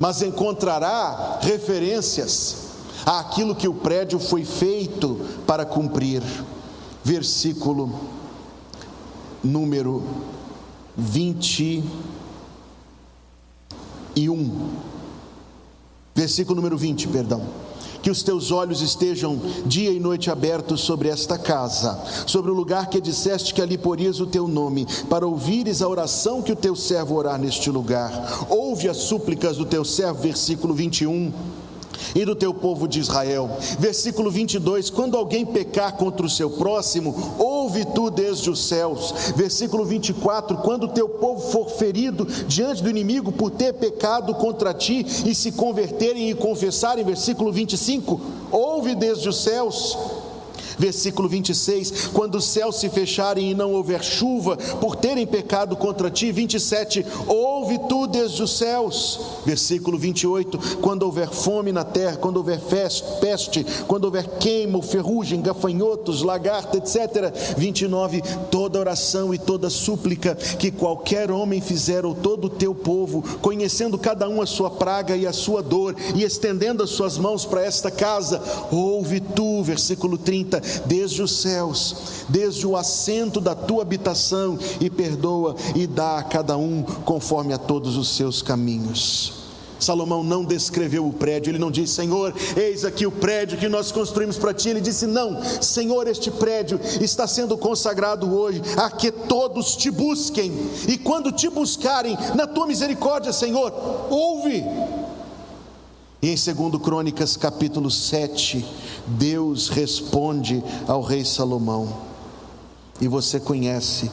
mas 0.04 0.22
encontrará 0.22 1.40
referências 1.42 2.58
àquilo 3.06 3.56
que 3.56 3.70
o 3.70 3.74
prédio 3.74 4.20
foi 4.20 4.44
feito 4.44 5.18
para 5.48 5.66
cumprir. 5.66 6.22
Versículo 7.02 7.90
número 9.42 10.04
21. 10.98 11.84
Versículo 16.14 16.58
número 16.58 16.78
20, 16.78 17.08
perdão. 17.08 17.42
Que 18.04 18.12
os 18.12 18.22
teus 18.22 18.52
olhos 18.52 18.82
estejam 18.82 19.42
dia 19.66 19.90
e 19.90 20.00
noite 20.00 20.30
abertos 20.30 20.82
sobre 20.82 21.10
esta 21.10 21.38
casa, 21.38 22.00
sobre 22.28 22.52
o 22.52 22.54
lugar 22.54 22.88
que 22.88 23.02
disseste 23.02 23.54
que 23.54 23.62
ali 23.62 23.78
porias 23.78 24.20
o 24.20 24.28
teu 24.28 24.48
nome, 24.48 24.86
para 25.10 25.26
ouvires 25.26 25.82
a 25.82 25.88
oração 25.88 26.42
que 26.42 26.52
o 26.52 26.56
teu 26.56 26.76
servo 26.76 27.16
orar 27.16 27.40
neste 27.40 27.72
lugar. 27.72 28.46
Ouve 28.50 28.90
as 28.90 28.98
súplicas 28.98 29.58
do 29.58 29.66
teu 29.66 29.84
servo, 29.84 30.22
versículo 30.22 30.74
21 30.76 31.32
e 32.16 32.26
do 32.26 32.36
teu 32.36 32.54
povo 32.54 32.88
de 32.88 33.00
Israel. 33.00 33.50
Versículo 33.80 34.32
22: 34.32 34.90
Quando 34.90 35.18
alguém 35.18 35.46
pecar 35.46 35.98
contra 35.98 36.26
o 36.26 36.30
seu 36.30 36.50
próximo, 36.50 37.36
ouve 37.38 37.86
tu 37.86 38.10
desde 38.10 38.50
os 38.50 38.68
céus. 38.68 39.14
Versículo 39.36 39.86
24: 39.86 40.58
Quando 40.58 40.86
o 40.86 40.90
teu 40.90 41.10
povo 41.10 41.52
for 41.52 41.70
ferido 41.70 42.26
diante 42.48 42.84
do 42.84 42.90
inimigo 42.90 43.32
por 43.32 43.52
ter 43.52 43.74
pecado 43.74 44.34
contra 44.36 44.74
ti 44.74 45.06
e 45.26 45.34
se 45.34 45.52
converterem 45.52 46.30
e 46.30 46.36
confessarem. 46.36 47.04
Versículo 47.04 47.52
25: 47.52 48.20
Ouve 48.52 48.96
desde 48.96 49.28
os 49.30 49.44
céus. 49.44 49.98
Versículo 50.77 51.27
26: 51.30 52.08
Quando 52.13 52.36
os 52.36 52.46
céus 52.46 52.80
se 52.80 52.89
fecharem 52.89 53.51
e 53.51 53.56
não 53.56 53.74
houver 53.74 54.03
chuva, 54.03 54.58
por 54.80 54.96
terem 54.96 55.25
pecado 55.25 55.75
contra 55.75 56.10
ti. 56.10 56.32
27: 56.32 57.06
Ouve 57.27 57.80
tu 57.88 58.08
desde 58.08 58.42
os 58.42 58.58
céus. 58.58 59.20
Versículo 59.46 59.98
28: 59.98 60.77
Quando 60.82 61.03
houver 61.03 61.30
fome 61.30 61.72
na 61.72 61.84
terra, 61.84 62.18
quando 62.18 62.38
houver 62.38 62.60
peste, 63.20 63.65
quando 63.88 64.06
houver 64.06 64.27
queima, 64.39 64.82
ferrugem, 64.82 65.42
gafanhotos, 65.42 66.22
lagarta, 66.22 66.77
etc. 66.77 67.32
29: 67.58 68.22
Toda 68.50 68.80
oração 68.80 69.34
e 69.34 69.38
toda 69.38 69.70
súplica 69.70 70.36
que 70.36 70.72
qualquer 70.72 71.32
homem 71.32 71.62
fizer, 71.62 72.06
ou 72.06 72.15
todo 72.15 72.46
o 72.46 72.50
teu 72.50 72.74
povo, 72.74 73.24
conhecendo 73.42 73.98
cada 73.98 74.27
um 74.27 74.42
a 74.42 74.46
sua 74.46 74.70
praga 74.70 75.15
e 75.15 75.25
a 75.25 75.34
sua 75.34 75.62
dor, 75.62 75.96
e 76.15 76.24
estendendo 76.24 76.84
as 76.84 76.92
suas 76.92 77.18
mãos 77.18 77.46
para 77.46 77.63
esta 77.63 77.92
casa, 77.92 78.42
ouve 78.72 79.20
tu. 79.20 79.63
Versículo 79.63 80.18
30: 80.18 80.62
desde 80.86 81.22
os 81.22 81.41
céus, 81.41 81.96
desde 82.29 82.65
o 82.65 82.75
assento 82.75 83.39
da 83.39 83.55
tua 83.55 83.82
habitação, 83.82 84.58
e 84.79 84.89
perdoa 84.89 85.55
e 85.75 85.88
dá 85.88 86.17
a 86.20 86.24
cada 86.24 86.58
um 86.58 86.84
conforme 86.84 87.53
a 87.53 87.58
todos 87.58 87.98
os 87.98 88.15
seus 88.15 88.41
caminhos. 88.41 89.43
Salomão 89.84 90.24
não 90.24 90.46
descreveu 90.46 91.05
o 91.05 91.13
prédio, 91.13 91.51
ele 91.51 91.60
não 91.60 91.70
disse, 91.70 91.93
Senhor, 91.93 92.34
eis 92.55 92.86
aqui 92.86 93.05
o 93.05 93.12
prédio 93.12 93.58
que 93.58 93.67
nós 93.67 93.91
construímos 93.91 94.38
para 94.38 94.53
ti. 94.53 94.70
Ele 94.70 94.82
disse, 94.82 95.05
Não, 95.05 95.43
Senhor, 95.62 96.08
este 96.08 96.32
prédio 96.32 96.79
está 97.01 97.27
sendo 97.27 97.58
consagrado 97.58 98.34
hoje 98.34 98.62
a 98.77 98.89
que 98.89 99.12
todos 99.12 99.75
te 99.75 99.91
busquem, 99.91 100.51
e 100.88 100.98
quando 100.98 101.32
te 101.32 101.50
buscarem, 101.50 102.17
na 102.36 102.48
tua 102.48 102.65
misericórdia, 102.65 103.34
Senhor, 103.34 103.74
ouve 104.10 104.63
e 106.24 106.29
em 106.29 106.36
2 106.36 106.82
Crônicas, 106.82 107.36
capítulo 107.36 107.91
7, 107.91 108.65
Deus 109.08 109.70
responde 109.70 110.64
ao 110.88 111.02
rei 111.02 111.26
Salomão. 111.26 111.88
E 113.02 113.08
você 113.08 113.40
conhece 113.40 114.12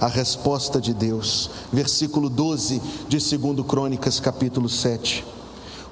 a 0.00 0.06
resposta 0.06 0.80
de 0.80 0.92
Deus. 0.92 1.50
Versículo 1.72 2.28
12 2.28 2.80
de 3.08 3.18
2 3.18 3.66
Crônicas, 3.66 4.18
capítulo 4.18 4.68
7. 4.68 5.24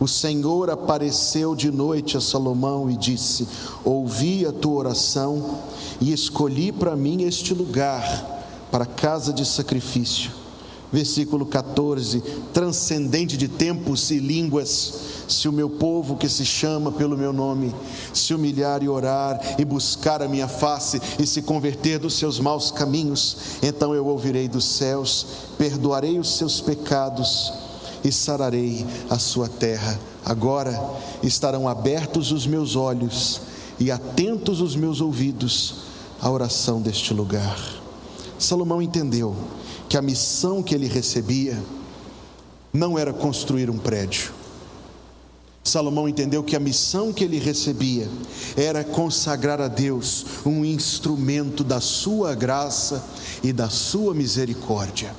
O 0.01 0.09
Senhor 0.09 0.71
apareceu 0.71 1.55
de 1.55 1.71
noite 1.71 2.17
a 2.17 2.21
Salomão 2.21 2.91
e 2.91 2.97
disse: 2.97 3.47
Ouvi 3.85 4.47
a 4.47 4.53
tua 4.53 4.79
oração 4.79 5.59
e 6.01 6.13
escolhi 6.13 6.73
para 6.73 6.97
mim 6.97 7.25
este 7.25 7.53
lugar 7.53 8.41
para 8.71 8.87
casa 8.87 9.33
de 9.33 9.45
sacrifício. 9.45 10.40
Versículo 10.93 11.47
14: 11.47 12.23
transcendente 12.53 13.37
de 13.37 13.49
tempos 13.49 14.11
e 14.11 14.19
línguas 14.19 15.11
se 15.29 15.49
o 15.49 15.53
meu 15.53 15.71
povo 15.71 16.17
que 16.17 16.29
se 16.29 16.45
chama 16.45 16.91
pelo 16.91 17.17
meu 17.17 17.33
nome 17.33 17.73
se 18.13 18.35
humilhar 18.35 18.83
e 18.83 18.89
orar 18.89 19.41
e 19.59 19.65
buscar 19.65 20.23
a 20.23 20.29
minha 20.29 20.49
face 20.49 21.01
e 21.19 21.27
se 21.27 21.43
converter 21.43 21.99
dos 21.99 22.15
seus 22.15 22.41
maus 22.41 22.71
caminhos, 22.71 23.37
então 23.63 23.95
eu 23.95 24.07
ouvirei 24.07 24.49
dos 24.49 24.65
céus, 24.65 25.27
perdoarei 25.57 26.19
os 26.19 26.37
seus 26.37 26.61
pecados 26.61 27.53
e 28.03 28.11
sararei 28.11 28.85
a 29.09 29.19
sua 29.19 29.49
terra. 29.49 29.99
Agora 30.25 30.79
estarão 31.23 31.69
abertos 31.69 32.33
os 32.33 32.47
meus 32.47 32.77
olhos 32.77 33.41
e 33.79 33.91
atentos 33.91 34.61
os 34.61 34.75
meus 34.77 35.01
ouvidos 35.01 35.75
à 36.21 36.31
oração 36.31 36.81
deste 36.81 37.15
lugar. 37.15 37.59
Salomão 38.41 38.83
entendeu 38.83 39.37
que 39.89 39.97
a 39.97 40.03
missão 40.03 40.63
que 40.63 40.75
ele 40.75 40.89
recebia 40.89 41.63
não 42.73 42.99
era 42.99 43.13
construir 43.13 43.71
um 43.71 43.79
prédio, 43.79 44.33
Salomão 45.63 46.09
entendeu 46.09 46.43
que 46.43 46.57
a 46.57 46.61
missão 46.61 47.13
que 47.13 47.23
ele 47.23 47.39
recebia 47.39 48.09
era 48.57 48.83
consagrar 48.83 49.61
a 49.61 49.69
Deus 49.69 50.25
um 50.45 50.65
instrumento 50.65 51.63
da 51.63 51.81
sua 51.81 52.35
graça 52.35 53.05
e 53.43 53.53
da 53.53 53.69
sua 53.69 54.15
misericórdia. 54.15 55.15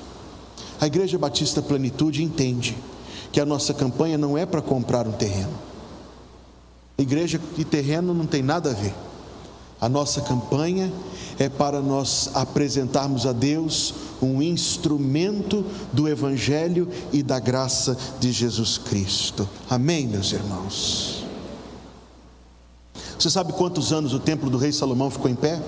A 0.80 0.86
Igreja 0.86 1.16
Batista 1.16 1.62
Plenitude 1.62 2.24
entende 2.24 2.76
que 3.30 3.40
a 3.40 3.46
nossa 3.46 3.72
campanha 3.72 4.18
não 4.18 4.36
é 4.36 4.44
para 4.44 4.60
comprar 4.60 5.06
um 5.06 5.12
terreno. 5.12 5.56
Igreja 6.98 7.40
e 7.56 7.64
terreno 7.64 8.12
não 8.12 8.26
tem 8.26 8.42
nada 8.42 8.70
a 8.70 8.74
ver. 8.74 8.94
A 9.82 9.88
nossa 9.88 10.20
campanha 10.20 10.92
é 11.40 11.48
para 11.48 11.80
nós 11.80 12.30
apresentarmos 12.34 13.26
a 13.26 13.32
Deus 13.32 13.92
um 14.22 14.40
instrumento 14.40 15.64
do 15.92 16.08
Evangelho 16.08 16.88
e 17.12 17.20
da 17.20 17.40
graça 17.40 17.98
de 18.20 18.30
Jesus 18.30 18.78
Cristo. 18.78 19.48
Amém, 19.68 20.06
meus 20.06 20.30
irmãos? 20.30 21.24
Você 23.18 23.28
sabe 23.28 23.54
quantos 23.54 23.92
anos 23.92 24.14
o 24.14 24.20
templo 24.20 24.48
do 24.48 24.56
rei 24.56 24.70
Salomão 24.70 25.10
ficou 25.10 25.28
em 25.28 25.34
pé? 25.34 25.60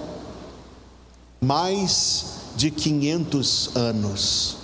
Mais 1.41 2.27
de 2.55 2.71
500 2.71 3.71
anos. 3.75 4.57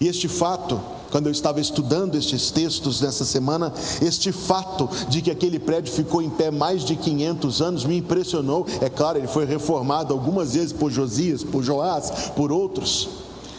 E 0.00 0.08
este 0.08 0.26
fato 0.26 0.80
quando 1.14 1.26
eu 1.26 1.30
estava 1.30 1.60
estudando 1.60 2.16
estes 2.16 2.50
textos 2.50 3.00
nessa 3.00 3.24
semana, 3.24 3.72
este 4.02 4.32
fato 4.32 4.90
de 5.08 5.22
que 5.22 5.30
aquele 5.30 5.60
prédio 5.60 5.92
ficou 5.92 6.20
em 6.20 6.28
pé 6.28 6.50
mais 6.50 6.84
de 6.84 6.96
500 6.96 7.62
anos 7.62 7.84
me 7.84 7.98
impressionou. 7.98 8.66
É 8.80 8.88
claro, 8.88 9.18
ele 9.18 9.28
foi 9.28 9.44
reformado 9.44 10.12
algumas 10.12 10.54
vezes 10.54 10.72
por 10.72 10.90
Josias, 10.90 11.44
por 11.44 11.62
Joás, 11.62 12.30
por 12.34 12.50
outros, 12.50 13.08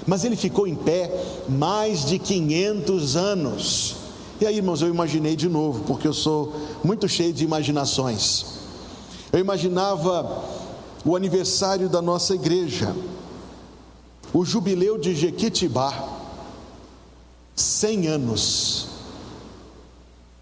mas 0.05 0.25
ele 0.25 0.35
ficou 0.35 0.67
em 0.67 0.75
pé 0.75 1.09
mais 1.47 2.03
de 2.03 2.19
500 2.19 3.15
anos. 3.15 3.95
E 4.41 4.45
aí, 4.45 4.57
irmãos, 4.57 4.81
eu 4.81 4.89
imaginei 4.89 5.37
de 5.37 5.47
novo, 5.47 5.81
porque 5.85 6.09
eu 6.09 6.13
sou 6.13 6.53
muito 6.83 7.07
cheio 7.07 7.31
de 7.31 7.45
imaginações. 7.45 8.47
Eu 9.31 9.39
imaginava 9.39 10.43
o 11.05 11.15
aniversário 11.15 11.87
da 11.87 12.01
nossa 12.01 12.35
igreja, 12.35 12.93
o 14.33 14.43
jubileu 14.43 14.97
de 14.97 15.15
Jequitibá. 15.15 16.24
100 17.55 18.07
anos. 18.07 18.87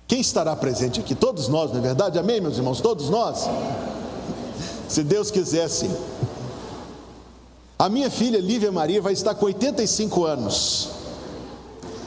Quem 0.08 0.19
estará 0.19 0.56
presente 0.56 0.99
aqui? 0.99 1.15
Todos 1.15 1.47
nós, 1.47 1.71
não 1.71 1.80
é 1.80 1.82
verdade? 1.82 2.17
Amém, 2.17 2.41
meus 2.41 2.58
irmãos? 2.58 2.82
Todos 2.82 3.10
nós? 3.10 3.47
Se 4.88 5.04
Deus 5.04 5.32
quisesse. 5.32 5.89
A 7.78 7.89
minha 7.89 8.10
filha 8.10 8.39
Lívia 8.39 8.71
Maria 8.71 9.02
vai 9.02 9.13
estar 9.13 9.36
com 9.36 9.45
85 9.45 10.26
anos. 10.26 10.89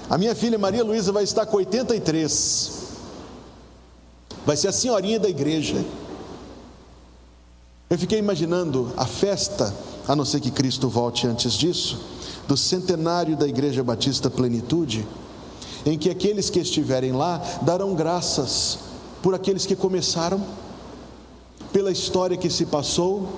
A 0.08 0.16
minha 0.16 0.34
filha 0.34 0.58
Maria 0.58 0.84
Luísa 0.84 1.12
vai 1.12 1.24
estar 1.24 1.46
com 1.46 1.56
83. 1.56 2.72
Vai 4.44 4.56
ser 4.56 4.68
a 4.68 4.72
senhorinha 4.72 5.18
da 5.18 5.28
igreja. 5.28 5.84
Eu 7.90 7.98
fiquei 7.98 8.18
imaginando 8.18 8.92
a 8.96 9.06
festa, 9.06 9.74
a 10.06 10.14
não 10.14 10.24
ser 10.24 10.40
que 10.40 10.50
Cristo 10.50 10.88
volte 10.88 11.26
antes 11.26 11.52
disso 11.54 12.15
do 12.46 12.56
centenário 12.56 13.36
da 13.36 13.46
Igreja 13.46 13.82
Batista 13.82 14.30
Plenitude, 14.30 15.06
em 15.84 15.98
que 15.98 16.10
aqueles 16.10 16.50
que 16.50 16.60
estiverem 16.60 17.12
lá 17.12 17.40
darão 17.62 17.94
graças 17.94 18.78
por 19.22 19.34
aqueles 19.34 19.66
que 19.66 19.76
começaram, 19.76 20.42
pela 21.72 21.90
história 21.90 22.36
que 22.36 22.50
se 22.50 22.66
passou, 22.66 23.28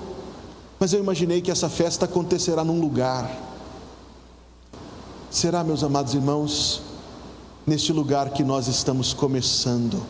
mas 0.79 0.93
eu 0.93 0.99
imaginei 0.99 1.41
que 1.41 1.51
essa 1.51 1.69
festa 1.69 2.05
acontecerá 2.05 2.63
num 2.63 2.79
lugar, 2.79 3.49
Será, 5.31 5.63
meus 5.63 5.83
amados 5.83 6.15
irmãos, 6.15 6.81
neste 7.65 7.93
lugar 7.93 8.31
que 8.31 8.43
nós 8.43 8.67
estamos 8.67 9.13
começando. 9.13 10.01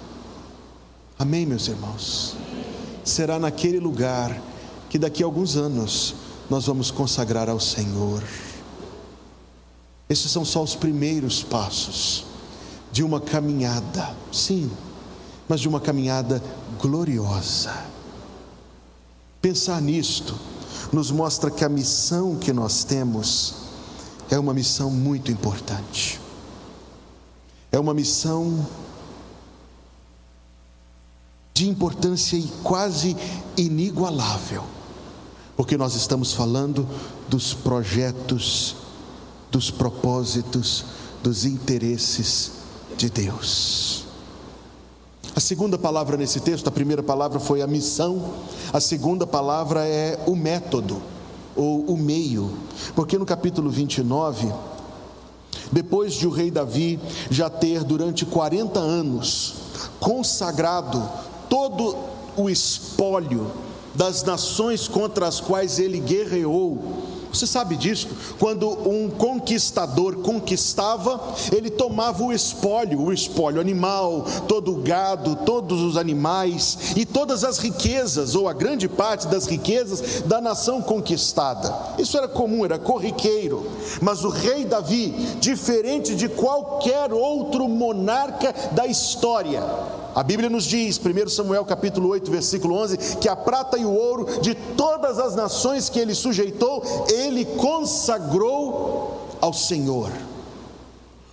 Amém, 1.18 1.46
meus 1.46 1.68
irmãos? 1.68 2.36
Será 3.04 3.38
naquele 3.38 3.82
lugar 3.82 4.42
que 4.90 4.98
daqui 4.98 5.22
a 5.22 5.26
alguns 5.26 5.58
anos 5.58 6.16
nós 6.50 6.68
vamos 6.68 6.90
consagrar 6.90 7.50
ao 7.50 7.60
Senhor. 7.60 8.24
Esses 10.10 10.32
são 10.32 10.44
só 10.44 10.64
os 10.64 10.74
primeiros 10.74 11.44
passos 11.44 12.26
de 12.92 13.04
uma 13.04 13.22
caminhada, 13.22 14.16
sim, 14.32 14.72
mas 15.48 15.62
de 15.62 15.68
uma 15.68 15.80
caminhada 15.80 16.42
gloriosa. 16.82 17.86
Pensar 19.40 19.80
nisto 19.82 20.36
nos 20.92 21.12
mostra 21.12 21.52
que 21.52 21.64
a 21.64 21.70
missão 21.70 22.36
que 22.36 22.52
nós 22.52 22.84
temos 22.84 23.54
é 24.32 24.40
uma 24.40 24.54
missão 24.54 24.90
muito 24.90 25.32
importante. 25.32 26.20
É 27.72 27.80
uma 27.80 27.94
missão 27.94 28.68
de 31.54 31.70
importância 31.70 32.36
e 32.36 32.48
quase 32.64 33.16
inigualável, 33.58 34.64
porque 35.56 35.78
nós 35.78 35.94
estamos 35.94 36.34
falando 36.34 36.88
dos 37.28 37.54
projetos, 37.54 38.76
dos 39.52 39.72
propósitos, 39.72 40.86
dos 41.24 41.46
interesses 41.46 42.52
de 42.98 43.10
Deus. 43.10 44.06
A 45.36 45.40
segunda 45.40 45.78
palavra 45.78 46.18
nesse 46.18 46.40
texto, 46.40 46.68
a 46.68 46.72
primeira 46.72 47.02
palavra 47.02 47.40
foi 47.40 47.62
a 47.62 47.68
missão, 47.68 48.34
a 48.74 48.80
segunda 48.80 49.26
palavra 49.26 49.86
é 49.86 50.22
o 50.28 50.36
método, 50.36 51.02
ou 51.56 51.82
o 51.86 51.98
meio, 51.98 52.52
porque 52.96 53.18
no 53.18 53.26
capítulo 53.26 53.70
29, 53.70 54.52
depois 55.72 56.14
de 56.14 56.28
o 56.28 56.30
rei 56.30 56.50
Davi 56.50 57.00
já 57.30 57.50
ter 57.50 57.84
durante 57.84 58.26
40 58.26 58.80
anos 58.80 59.56
consagrado 60.00 61.08
todo 61.50 61.96
o 62.36 62.50
espólio 62.50 63.52
das 63.94 64.24
nações 64.24 64.88
contra 64.88 65.28
as 65.28 65.40
quais 65.40 65.80
ele 65.80 66.00
guerreou, 66.00 67.04
você 67.32 67.46
sabe 67.46 67.76
disso? 67.76 68.08
Quando 68.40 68.68
um 68.90 69.10
conquistador 69.10 70.18
conquistava, 70.18 71.22
ele 71.52 71.70
tomava 71.70 72.24
o 72.24 72.34
espólio, 72.34 73.02
o 73.02 73.14
espólio 73.14 73.62
animal, 73.62 74.26
todo 74.48 74.74
o 74.74 74.82
gado, 74.82 75.36
todos 75.46 75.82
os 75.82 75.98
animais 75.98 76.96
e 76.96 77.06
todas 77.06 77.44
as 77.44 77.58
riquezas, 77.60 78.36
ou 78.36 78.48
a 78.48 78.54
grande 78.54 78.88
parte 78.88 79.28
das 79.28 79.46
riquezas 79.46 80.22
da 80.26 80.42
nação 80.42 80.82
conquistada. 80.82 81.74
Isso 81.98 82.18
era 82.18 82.28
comum, 82.28 82.66
era 82.66 82.80
corriqueiro. 82.80 83.70
Mas 84.02 84.24
o 84.24 84.30
rei 84.30 84.66
Davi, 84.66 85.12
diferente 85.40 86.16
de 86.16 86.28
qualquer 86.28 87.14
outro 87.14 87.68
monarca 87.68 88.54
da 88.72 88.88
história, 88.88 89.64
a 90.16 90.24
Bíblia 90.24 90.50
nos 90.50 90.66
diz, 90.66 91.00
1 91.00 91.30
Samuel 91.30 91.64
capítulo 91.66 92.10
8, 92.10 92.32
versículo 92.32 92.76
11, 92.76 93.18
que 93.18 93.30
a 93.30 93.36
prata 93.36 93.78
e 93.78 93.86
o 93.86 93.94
ouro 93.94 94.42
de 94.42 94.56
todas 94.56 95.20
as 95.20 95.36
nações 95.36 95.90
que 95.90 96.00
ele 96.00 96.16
sujeitou, 96.16 96.84
ele 97.10 97.46
consagrou 97.46 99.28
ao 99.40 99.54
Senhor. 99.54 100.12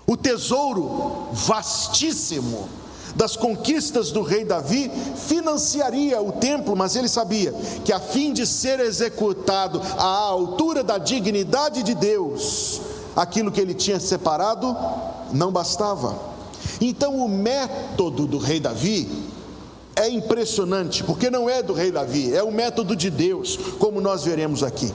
O 0.07 0.17
tesouro 0.17 1.29
vastíssimo 1.33 2.69
das 3.17 3.35
conquistas 3.35 4.13
do 4.13 4.23
rei 4.23 4.45
Davi 4.45 4.91
financiaria 5.17 6.21
o 6.21 6.33
templo, 6.33 6.77
mas 6.77 6.95
ele 6.95 7.09
sabia 7.09 7.53
que 7.85 7.93
a 7.93 7.99
fim 7.99 8.33
de 8.33 8.47
ser 8.47 8.79
executado 8.79 9.81
à 9.99 10.05
altura 10.05 10.85
da 10.85 10.99
dignidade 10.99 11.83
de 11.83 11.95
Deus, 11.95 12.81
aquilo 13.17 13.51
que 13.51 13.61
ele 13.61 13.73
tinha 13.75 13.99
separado 13.99 14.77
não 15.33 15.51
bastava. 15.51 16.36
Então, 16.81 17.17
o 17.17 17.29
método 17.29 18.27
do 18.27 18.39
rei 18.39 18.61
Davi 18.61 19.09
é 19.97 20.09
impressionante, 20.09 21.03
porque 21.03 21.31
não 21.31 21.49
é 21.49 21.63
do 21.63 21.73
rei 21.73 21.91
Davi, 21.91 22.35
é 22.35 22.43
o 22.43 22.53
método 22.53 22.95
de 22.95 23.11
Deus, 23.11 23.57
como 23.79 24.01
nós 24.01 24.25
veremos 24.25 24.63
aqui. 24.63 24.93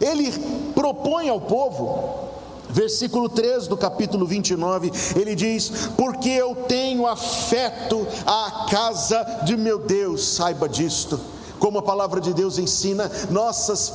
Ele 0.00 0.32
propõe 0.74 1.28
ao 1.28 1.40
povo, 1.40 2.30
versículo 2.68 3.28
3 3.28 3.68
do 3.68 3.76
capítulo 3.76 4.26
29, 4.26 4.90
ele 5.14 5.36
diz: 5.36 5.70
Porque 5.96 6.28
eu 6.28 6.54
tenho 6.66 7.06
afeto 7.06 8.06
à 8.26 8.66
casa 8.68 9.24
de 9.44 9.56
meu 9.56 9.78
Deus, 9.78 10.26
saiba 10.26 10.68
disto. 10.68 11.20
Como 11.60 11.78
a 11.78 11.82
palavra 11.82 12.20
de 12.20 12.34
Deus 12.34 12.58
ensina, 12.58 13.10
nossas 13.30 13.92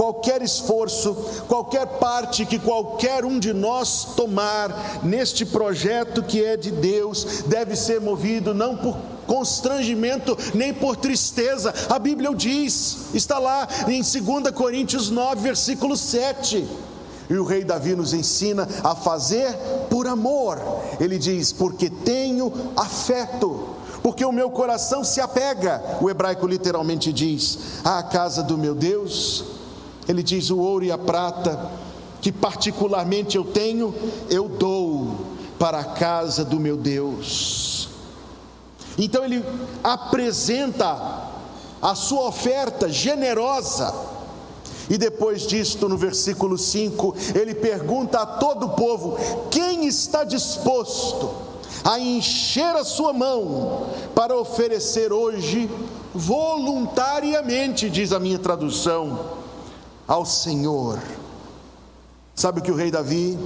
qualquer 0.00 0.40
esforço, 0.40 1.14
qualquer 1.46 1.86
parte 1.86 2.46
que 2.46 2.58
qualquer 2.58 3.22
um 3.22 3.38
de 3.38 3.52
nós 3.52 4.14
tomar 4.16 5.04
neste 5.04 5.44
projeto 5.44 6.22
que 6.22 6.42
é 6.42 6.56
de 6.56 6.70
Deus, 6.70 7.42
deve 7.44 7.76
ser 7.76 8.00
movido 8.00 8.54
não 8.54 8.78
por 8.78 8.96
constrangimento 9.26 10.38
nem 10.54 10.72
por 10.72 10.96
tristeza. 10.96 11.74
A 11.90 11.98
Bíblia 11.98 12.30
o 12.30 12.34
diz, 12.34 13.10
está 13.12 13.38
lá 13.38 13.68
em 13.88 14.00
2 14.00 14.54
Coríntios 14.54 15.10
9, 15.10 15.42
versículo 15.42 15.94
7. 15.94 16.66
E 17.28 17.34
o 17.34 17.44
rei 17.44 17.62
Davi 17.62 17.94
nos 17.94 18.14
ensina 18.14 18.66
a 18.82 18.94
fazer 18.94 19.52
por 19.90 20.06
amor. 20.06 20.58
Ele 20.98 21.18
diz: 21.18 21.52
Porque 21.52 21.90
tenho 21.90 22.50
afeto, 22.74 23.68
porque 24.02 24.24
o 24.24 24.32
meu 24.32 24.50
coração 24.50 25.04
se 25.04 25.20
apega, 25.20 25.98
o 26.00 26.08
hebraico 26.08 26.46
literalmente 26.46 27.12
diz, 27.12 27.58
à 27.84 28.02
casa 28.02 28.42
do 28.42 28.56
meu 28.56 28.74
Deus 28.74 29.59
ele 30.08 30.22
diz: 30.22 30.50
o 30.50 30.58
ouro 30.58 30.84
e 30.84 30.92
a 30.92 30.98
prata, 30.98 31.70
que 32.20 32.32
particularmente 32.32 33.36
eu 33.36 33.44
tenho, 33.44 33.94
eu 34.28 34.48
dou 34.48 35.16
para 35.58 35.80
a 35.80 35.84
casa 35.84 36.44
do 36.44 36.58
meu 36.58 36.76
Deus. 36.76 37.88
Então 38.98 39.24
ele 39.24 39.44
apresenta 39.82 41.28
a 41.80 41.94
sua 41.94 42.28
oferta 42.28 42.88
generosa. 42.88 43.94
E 44.88 44.98
depois 44.98 45.46
disto, 45.46 45.88
no 45.88 45.96
versículo 45.96 46.58
5, 46.58 47.14
ele 47.34 47.54
pergunta 47.54 48.20
a 48.20 48.26
todo 48.26 48.66
o 48.66 48.70
povo: 48.70 49.16
quem 49.50 49.86
está 49.86 50.24
disposto 50.24 51.30
a 51.84 51.98
encher 51.98 52.74
a 52.74 52.84
sua 52.84 53.12
mão 53.12 53.86
para 54.14 54.36
oferecer 54.36 55.12
hoje 55.12 55.70
voluntariamente, 56.12 57.88
diz 57.88 58.12
a 58.12 58.18
minha 58.18 58.38
tradução, 58.38 59.39
ao 60.10 60.26
Senhor. 60.26 60.98
Sabe 62.34 62.58
o 62.58 62.62
que 62.64 62.72
o 62.72 62.74
rei 62.74 62.90
Davi 62.90 63.38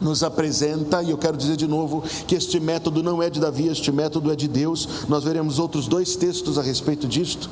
nos 0.00 0.22
apresenta, 0.22 1.02
e 1.02 1.10
eu 1.10 1.18
quero 1.18 1.36
dizer 1.36 1.56
de 1.56 1.66
novo 1.66 2.04
que 2.28 2.36
este 2.36 2.60
método 2.60 3.02
não 3.02 3.20
é 3.20 3.28
de 3.28 3.40
Davi, 3.40 3.66
este 3.66 3.90
método 3.90 4.30
é 4.30 4.36
de 4.36 4.46
Deus. 4.46 5.06
Nós 5.08 5.24
veremos 5.24 5.58
outros 5.58 5.88
dois 5.88 6.14
textos 6.14 6.56
a 6.56 6.62
respeito 6.62 7.08
disto. 7.08 7.50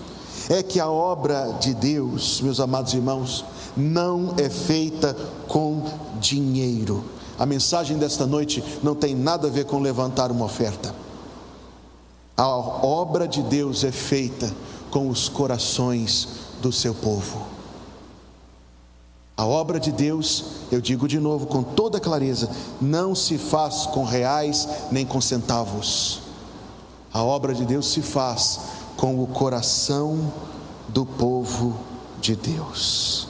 É 0.48 0.62
que 0.62 0.78
a 0.78 0.88
obra 0.88 1.56
de 1.60 1.74
Deus, 1.74 2.40
meus 2.40 2.60
amados 2.60 2.94
irmãos, 2.94 3.44
não 3.76 4.34
é 4.38 4.48
feita 4.48 5.16
com 5.48 5.82
dinheiro. 6.20 7.04
A 7.36 7.44
mensagem 7.44 7.98
desta 7.98 8.26
noite 8.26 8.62
não 8.80 8.94
tem 8.94 9.12
nada 9.12 9.48
a 9.48 9.50
ver 9.50 9.64
com 9.64 9.80
levantar 9.80 10.30
uma 10.30 10.44
oferta. 10.44 10.94
A 12.36 12.46
obra 12.46 13.26
de 13.26 13.42
Deus 13.42 13.82
é 13.82 13.90
feita 13.90 14.54
com 14.88 15.08
os 15.08 15.28
corações 15.28 16.28
do 16.62 16.70
seu 16.70 16.94
povo. 16.94 17.59
A 19.40 19.46
obra 19.46 19.80
de 19.80 19.90
Deus, 19.90 20.44
eu 20.70 20.82
digo 20.82 21.08
de 21.08 21.18
novo 21.18 21.46
com 21.46 21.62
toda 21.62 21.98
clareza, 21.98 22.50
não 22.78 23.14
se 23.14 23.38
faz 23.38 23.86
com 23.86 24.04
reais 24.04 24.68
nem 24.92 25.06
com 25.06 25.18
centavos. 25.18 26.20
A 27.10 27.22
obra 27.22 27.54
de 27.54 27.64
Deus 27.64 27.90
se 27.90 28.02
faz 28.02 28.60
com 28.98 29.22
o 29.22 29.26
coração 29.26 30.30
do 30.88 31.06
povo 31.06 31.74
de 32.20 32.36
Deus. 32.36 33.28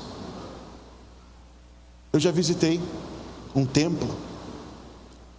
Eu 2.12 2.18
já 2.18 2.33
visitei 2.33 2.81
um 3.55 3.64
templo 3.64 4.11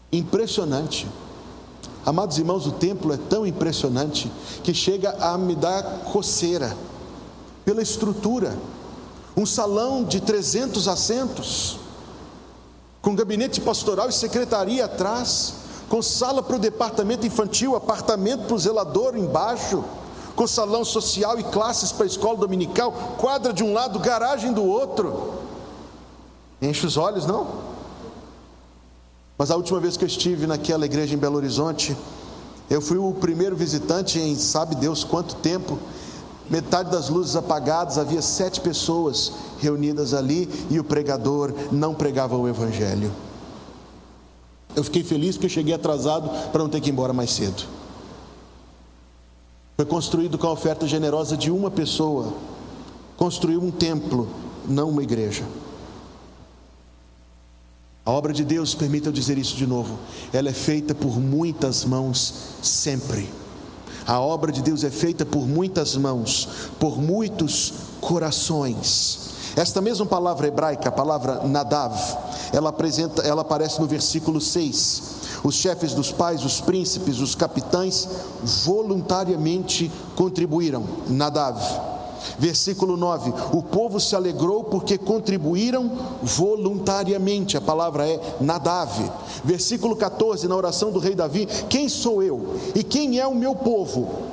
impressionante. 0.10 1.06
Amados 2.06 2.38
irmãos, 2.38 2.66
o 2.66 2.72
templo 2.72 3.12
é 3.12 3.18
tão 3.18 3.46
impressionante 3.46 4.32
que 4.64 4.74
chega 4.74 5.18
a 5.20 5.38
me 5.38 5.54
dar 5.54 5.84
coceira 6.06 6.78
pela 7.66 7.82
estrutura 7.82 8.58
um 9.36 9.46
salão 9.46 10.04
de 10.04 10.20
300 10.20 10.88
assentos, 10.88 11.80
com 13.02 13.16
gabinete 13.16 13.62
pastoral 13.62 14.10
e 14.10 14.14
secretaria 14.14 14.86
atrás, 14.86 15.54
com 15.90 16.02
sala 16.02 16.42
para 16.44 16.56
o 16.56 16.60
departamento 16.60 17.26
infantil, 17.26 17.76
apartamento 17.76 18.46
para 18.46 18.56
o 18.56 18.60
zelador 18.60 19.18
embaixo, 19.18 19.84
com 20.36 20.48
salão 20.48 20.86
social 20.86 21.40
e 21.40 21.44
classes 21.44 21.92
para 21.92 22.06
a 22.06 22.08
escola 22.08 22.38
dominical, 22.38 22.92
quadra 23.18 23.52
de 23.52 23.64
um 23.64 23.74
lado, 23.74 24.00
garagem 24.00 24.54
do 24.54 24.64
outro. 24.64 25.34
Enche 26.62 26.86
os 26.86 26.96
olhos, 26.96 27.26
não? 27.26 27.72
Mas 29.38 29.50
a 29.50 29.56
última 29.56 29.80
vez 29.80 29.98
que 29.98 30.04
eu 30.04 30.08
estive 30.08 30.46
naquela 30.46 30.86
igreja 30.86 31.16
em 31.16 31.18
Belo 31.18 31.38
Horizonte, 31.38 31.98
eu 32.70 32.80
fui 32.80 32.98
o 32.98 33.12
primeiro 33.14 33.56
visitante 33.56 34.20
em 34.20 34.36
sabe 34.36 34.76
Deus 34.76 35.04
quanto 35.04 35.36
tempo, 35.36 35.78
metade 36.52 36.92
das 36.92 37.08
luzes 37.08 37.36
apagadas, 37.38 37.98
havia 37.98 38.22
sete 38.22 38.60
pessoas 38.60 39.32
reunidas 39.60 40.14
ali 40.14 40.50
e 40.70 40.78
o 40.80 40.84
pregador 40.84 41.54
não 41.72 41.96
pregava 41.96 42.36
o 42.36 42.48
Evangelho. 42.48 43.10
Eu 44.76 44.84
fiquei 44.84 45.04
feliz 45.04 45.38
porque 45.38 45.48
cheguei 45.48 45.74
atrasado 45.74 46.30
para 46.52 46.62
não 46.62 46.70
ter 46.70 46.82
que 46.82 46.90
ir 46.90 46.92
embora 46.92 47.14
mais 47.14 47.32
cedo. 47.32 47.64
Foi 49.78 49.86
construído 49.86 50.38
com 50.38 50.46
a 50.48 50.52
oferta 50.52 50.86
generosa 50.86 51.38
de 51.38 51.50
uma 51.50 51.72
pessoa. 51.72 52.34
Construiu 53.16 53.62
um 53.62 53.72
templo, 53.72 54.28
não 54.68 54.90
uma 54.90 55.04
igreja. 55.04 55.46
A 58.06 58.12
obra 58.12 58.34
de 58.34 58.44
Deus, 58.44 58.76
permita 58.76 59.10
eu 59.10 59.14
dizer 59.14 59.38
isso 59.38 59.56
de 59.56 59.66
novo, 59.66 59.98
ela 60.34 60.50
é 60.50 60.54
feita 60.54 60.94
por 60.94 61.20
muitas 61.20 61.86
mãos 61.86 62.34
sempre. 62.62 63.41
A 64.12 64.20
obra 64.20 64.52
de 64.52 64.62
Deus 64.62 64.84
é 64.84 64.90
feita 64.90 65.26
por 65.26 65.48
muitas 65.48 65.96
mãos, 65.96 66.46
por 66.78 67.02
muitos 67.02 67.72
corações. 68.02 69.30
Esta 69.56 69.80
mesma 69.80 70.06
palavra 70.06 70.50
hebraica, 70.50 70.90
a 70.90 70.92
palavra 70.92 71.48
nadav, 71.48 71.98
ela 72.52 72.72
apresenta, 72.72 73.22
ela 73.22 73.42
aparece 73.42 73.80
no 73.80 73.88
versículo 73.88 74.42
6. 74.42 75.04
Os 75.46 75.56
chefes 75.56 75.94
dos 75.94 76.12
pais, 76.12 76.44
os 76.44 76.60
príncipes, 76.60 77.20
os 77.20 77.36
capitães 77.36 78.06
voluntariamente 78.66 79.90
contribuíram. 80.14 80.84
Nadav. 81.08 81.91
Versículo 82.38 82.98
9: 82.98 83.34
O 83.54 83.64
povo 83.64 84.00
se 84.00 84.16
alegrou 84.16 84.64
porque 84.64 84.98
contribuíram 84.98 85.92
voluntariamente. 86.22 87.58
A 87.58 87.62
palavra 87.62 88.08
é 88.08 88.20
Nadav. 88.40 89.12
Versículo 89.44 89.96
14, 89.96 90.48
na 90.48 90.56
oração 90.56 90.92
do 90.92 91.00
rei 91.00 91.16
Davi: 91.16 91.48
Quem 91.70 91.90
sou 91.90 92.22
eu 92.24 92.56
e 92.76 92.84
quem 92.84 93.20
é 93.20 93.28
o 93.28 93.36
meu 93.36 93.56
povo? 93.56 94.32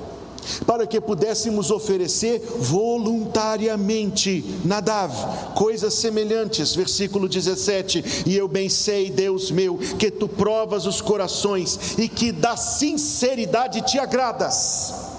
Para 0.66 0.86
que 0.86 1.00
pudéssemos 1.00 1.70
oferecer 1.70 2.40
voluntariamente, 2.58 4.44
Nadav, 4.64 5.12
coisas 5.54 5.94
semelhantes, 5.94 6.74
versículo 6.74 7.28
17: 7.28 8.24
E 8.26 8.36
eu 8.36 8.48
bem 8.48 8.68
sei, 8.68 9.10
Deus 9.10 9.50
meu, 9.50 9.76
que 9.98 10.10
tu 10.10 10.26
provas 10.28 10.86
os 10.86 11.00
corações 11.00 11.98
e 11.98 12.08
que 12.08 12.32
da 12.32 12.56
sinceridade 12.56 13.82
te 13.82 13.98
agradas 13.98 15.17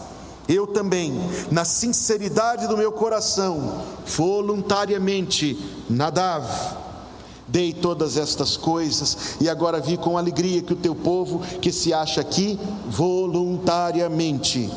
eu 0.49 0.65
também, 0.65 1.13
na 1.51 1.63
sinceridade 1.63 2.67
do 2.67 2.75
meu 2.75 2.91
coração, 2.91 3.83
voluntariamente, 4.03 5.55
Nadav, 5.88 6.49
dei 7.47 7.71
todas 7.71 8.17
estas 8.17 8.57
coisas 8.57 9.35
e 9.39 9.47
agora 9.47 9.79
vi 9.79 9.95
com 9.95 10.17
alegria 10.17 10.63
que 10.63 10.73
o 10.73 10.75
teu 10.75 10.95
povo 10.95 11.39
que 11.62 11.71
se 11.71 11.93
acha 11.93 12.19
aqui 12.19 12.59
voluntariamente 12.88 14.71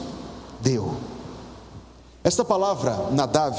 deu. 0.61 0.95
Esta 2.23 2.45
palavra, 2.45 3.09
Nadav, 3.11 3.57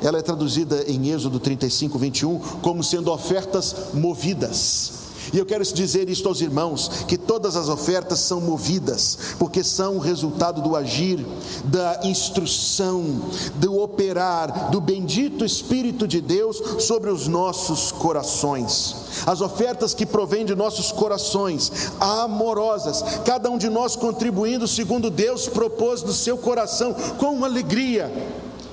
ela 0.00 0.18
é 0.18 0.22
traduzida 0.22 0.84
em 0.86 1.10
Êxodo 1.10 1.40
35, 1.40 1.98
21, 1.98 2.38
como 2.62 2.84
sendo 2.84 3.12
ofertas 3.12 3.92
movidas. 3.92 5.07
E 5.32 5.38
eu 5.38 5.46
quero 5.46 5.64
dizer 5.64 6.08
isto 6.08 6.28
aos 6.28 6.40
irmãos: 6.40 6.88
que 7.06 7.18
todas 7.18 7.56
as 7.56 7.68
ofertas 7.68 8.20
são 8.20 8.40
movidas, 8.40 9.18
porque 9.38 9.62
são 9.62 9.96
o 9.96 10.00
resultado 10.00 10.62
do 10.62 10.76
agir, 10.76 11.24
da 11.64 12.00
instrução, 12.04 13.22
do 13.56 13.78
operar, 13.78 14.70
do 14.70 14.80
bendito 14.80 15.44
Espírito 15.44 16.06
de 16.06 16.20
Deus 16.20 16.60
sobre 16.80 17.10
os 17.10 17.26
nossos 17.26 17.92
corações. 17.92 18.96
As 19.26 19.40
ofertas 19.40 19.94
que 19.94 20.06
provêm 20.06 20.44
de 20.44 20.54
nossos 20.54 20.92
corações, 20.92 21.90
amorosas, 22.00 23.02
cada 23.24 23.50
um 23.50 23.58
de 23.58 23.68
nós 23.68 23.96
contribuindo 23.96 24.68
segundo 24.68 25.10
Deus 25.10 25.48
propôs 25.48 26.02
no 26.02 26.12
seu 26.12 26.38
coração, 26.38 26.94
com 27.18 27.44
alegria 27.44 28.10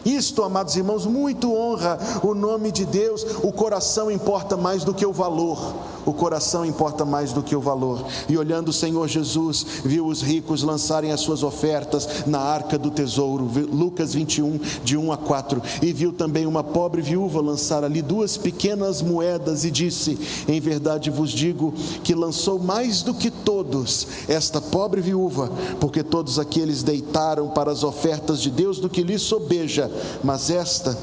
isto, 0.06 0.44
amados 0.44 0.76
irmãos, 0.76 1.08
muito 1.08 1.52
honra 1.52 1.98
o 2.22 2.36
nome 2.36 2.72
de 2.72 2.86
Deus. 2.86 3.26
O 3.42 3.52
coração 3.52 4.12
importa 4.12 4.56
mais 4.56 4.84
do 4.84 4.94
que 4.94 5.04
o 5.04 5.12
valor. 5.12 5.58
O 6.06 6.14
coração 6.14 6.64
importa 6.64 7.04
mais 7.04 7.34
do 7.34 7.42
que 7.42 7.56
o 7.56 7.60
valor. 7.60 8.06
E 8.30 8.38
olhando 8.38 8.70
o 8.70 8.74
Senhor 8.74 9.08
Jesus, 9.08 9.66
viu 9.84 10.06
os 10.06 10.22
ricos 10.22 10.62
lançarem 10.62 11.12
as 11.12 11.22
suas 11.22 11.42
ofertas 11.42 12.28
na 12.28 12.40
arca 12.40 12.78
do 12.78 12.92
tesouro. 12.92 13.50
Lucas 13.72 14.14
21, 14.14 14.60
de 14.84 14.96
1 14.96 15.12
a 15.12 15.18
4. 15.18 15.60
E 15.82 15.92
viu 15.92 16.14
também 16.14 16.46
uma 16.46 16.64
pobre 16.64 17.02
viúva 17.02 17.42
lançar 17.42 17.84
ali 17.84 18.04
duas 18.04 18.38
pequenas 18.38 19.02
moedas 19.02 19.66
e 19.66 19.72
disse: 19.72 20.20
Em 20.48 20.60
verdade 20.60 21.10
vos 21.10 21.32
digo 21.32 21.74
que 22.04 22.14
lançou 22.14 22.60
mais 22.60 23.02
do 23.02 23.16
que 23.16 23.32
todos 23.32 24.08
esta 24.28 24.62
pobre 24.62 25.02
viúva, 25.02 25.52
porque 25.80 26.04
todos 26.04 26.38
aqueles 26.38 26.84
deitaram 26.84 27.50
para 27.50 27.72
as 27.72 27.84
ofertas 27.84 28.40
de 28.40 28.52
Deus 28.52 28.78
do 28.78 28.88
que 28.88 29.02
lhes 29.02 29.24
sobeja 29.24 29.90
mas 30.24 30.50
esta, 30.50 30.98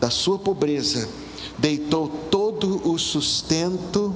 da 0.00 0.10
sua 0.10 0.38
pobreza, 0.38 1.08
deitou 1.58 2.08
todo 2.30 2.88
o 2.88 2.98
sustento 2.98 4.14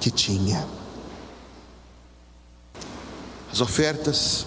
que 0.00 0.10
tinha. 0.10 0.66
As 3.52 3.60
ofertas 3.60 4.46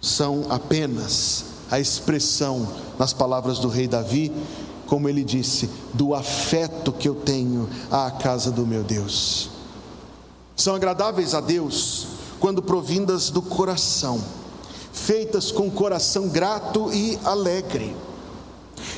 são 0.00 0.46
apenas 0.48 1.44
a 1.70 1.80
expressão, 1.80 2.66
nas 2.98 3.12
palavras 3.12 3.58
do 3.58 3.68
rei 3.68 3.86
Davi, 3.86 4.32
como 4.86 5.08
ele 5.08 5.24
disse, 5.24 5.68
do 5.92 6.14
afeto 6.14 6.92
que 6.92 7.08
eu 7.08 7.14
tenho 7.14 7.68
à 7.90 8.10
casa 8.10 8.50
do 8.50 8.66
meu 8.66 8.82
Deus. 8.82 9.50
São 10.56 10.74
agradáveis 10.74 11.34
a 11.34 11.40
Deus 11.40 12.06
quando 12.40 12.62
provindas 12.62 13.30
do 13.30 13.42
coração 13.42 14.22
feitas 15.06 15.52
com 15.52 15.70
coração 15.70 16.28
grato 16.28 16.92
e 16.92 17.16
alegre. 17.22 17.94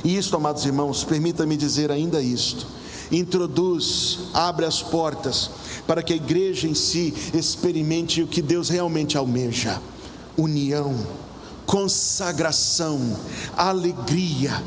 E 0.03 0.17
isto, 0.17 0.35
amados 0.37 0.65
irmãos, 0.65 1.05
permita-me 1.05 1.55
dizer 1.55 1.93
ainda 1.93 2.23
isto: 2.23 2.67
introduz, 3.13 4.21
abre 4.33 4.65
as 4.65 4.83
portas 4.83 5.51
para 5.87 6.03
que 6.03 6.15
a 6.15 6.17
igreja 6.17 6.67
em 6.67 6.75
si 6.75 7.13
experimente 7.35 8.23
o 8.23 8.27
que 8.27 8.41
Deus 8.41 8.71
realmente 8.71 9.19
almeja: 9.19 9.83
união, 10.35 10.97
consagração, 11.67 12.99
alegria 13.55 14.63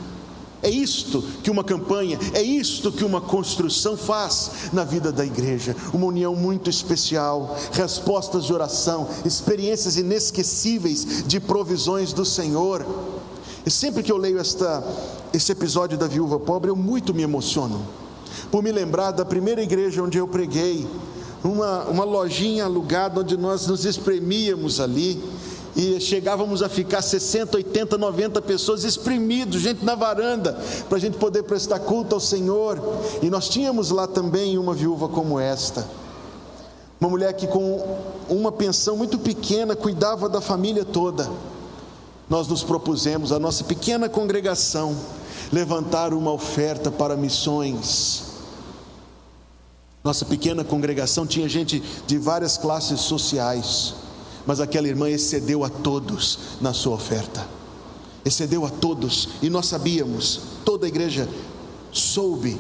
é 0.64 0.70
isto 0.70 1.24
que 1.44 1.50
uma 1.50 1.64
campanha, 1.64 2.20
é 2.34 2.42
isto 2.42 2.92
que 2.92 3.04
uma 3.04 3.20
construção 3.20 3.98
faz 3.98 4.70
na 4.72 4.84
vida 4.84 5.12
da 5.12 5.26
igreja. 5.26 5.76
Uma 5.92 6.06
união 6.06 6.36
muito 6.36 6.70
especial, 6.70 7.58
respostas 7.72 8.46
de 8.46 8.54
oração, 8.54 9.08
experiências 9.26 9.98
inesquecíveis 9.98 11.24
de 11.26 11.40
provisões 11.40 12.14
do 12.14 12.24
Senhor. 12.24 12.86
E 13.66 13.72
sempre 13.72 14.04
que 14.04 14.12
eu 14.12 14.18
leio 14.18 14.40
esta, 14.40 14.84
esse 15.34 15.52
episódio 15.52 15.98
da 15.98 16.08
viúva 16.08 16.40
pobre, 16.40 16.70
eu 16.70 16.76
muito 16.76 17.14
me 17.14 17.24
emociono, 17.24 17.82
por 18.52 18.62
me 18.62 18.72
lembrar 18.72 19.12
da 19.12 19.26
primeira 19.26 19.64
igreja 19.64 20.04
onde 20.04 20.18
eu 20.18 20.28
preguei, 20.28 20.88
uma, 21.44 21.86
uma 21.86 22.04
lojinha 22.04 22.66
alugada 22.66 23.22
onde 23.22 23.36
nós 23.36 23.66
nos 23.66 23.84
espremíamos 23.84 24.80
ali 24.80 25.22
e 25.76 26.00
chegávamos 26.02 26.62
a 26.62 26.68
ficar 26.68 27.02
60, 27.02 27.58
80, 27.58 27.98
90 27.98 28.42
pessoas 28.42 28.84
espremidos, 28.84 29.62
gente 29.62 29.86
na 29.86 29.96
varanda, 29.96 30.60
para 30.90 30.98
a 30.98 31.02
gente 31.02 31.18
poder 31.18 31.44
prestar 31.44 31.80
culto 31.80 32.16
ao 32.16 32.22
Senhor. 32.22 32.80
E 33.22 33.30
nós 33.30 33.48
tínhamos 33.48 33.90
lá 33.90 34.06
também 34.06 34.58
uma 34.58 34.74
viúva 34.74 35.08
como 35.08 35.40
esta, 35.40 35.88
uma 37.00 37.10
mulher 37.10 37.34
que 37.34 37.48
com 37.48 37.98
uma 38.30 38.52
pensão 38.52 38.98
muito 38.98 39.18
pequena 39.18 39.76
cuidava 39.76 40.28
da 40.28 40.42
família 40.42 40.84
toda. 40.84 41.30
Nós 42.30 42.48
nos 42.48 42.64
propusemos, 42.64 43.32
a 43.32 43.40
nossa 43.40 43.64
pequena 43.64 44.08
congregação, 44.08 44.96
levantar 45.52 46.14
uma 46.14 46.32
oferta 46.32 46.92
para 46.92 47.16
missões. 47.16 48.24
Nossa 50.04 50.26
pequena 50.26 50.64
congregação 50.64 51.26
tinha 51.28 51.48
gente 51.48 51.82
de 52.08 52.18
várias 52.18 52.58
classes 52.58 53.02
sociais 53.02 53.94
mas 54.46 54.60
aquela 54.60 54.88
irmã 54.88 55.10
excedeu 55.10 55.64
a 55.64 55.70
todos 55.70 56.40
na 56.60 56.74
sua 56.74 56.96
oferta. 56.96 57.48
Excedeu 58.24 58.66
a 58.66 58.70
todos, 58.70 59.30
e 59.42 59.50
nós 59.50 59.66
sabíamos, 59.66 60.42
toda 60.64 60.86
a 60.86 60.90
igreja 60.90 61.28
soube 61.92 62.60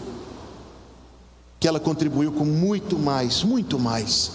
que 1.59 1.67
ela 1.67 1.79
contribuiu 1.79 2.31
com 2.31 2.43
muito 2.43 2.97
mais, 2.97 3.43
muito 3.43 3.77
mais, 3.77 4.31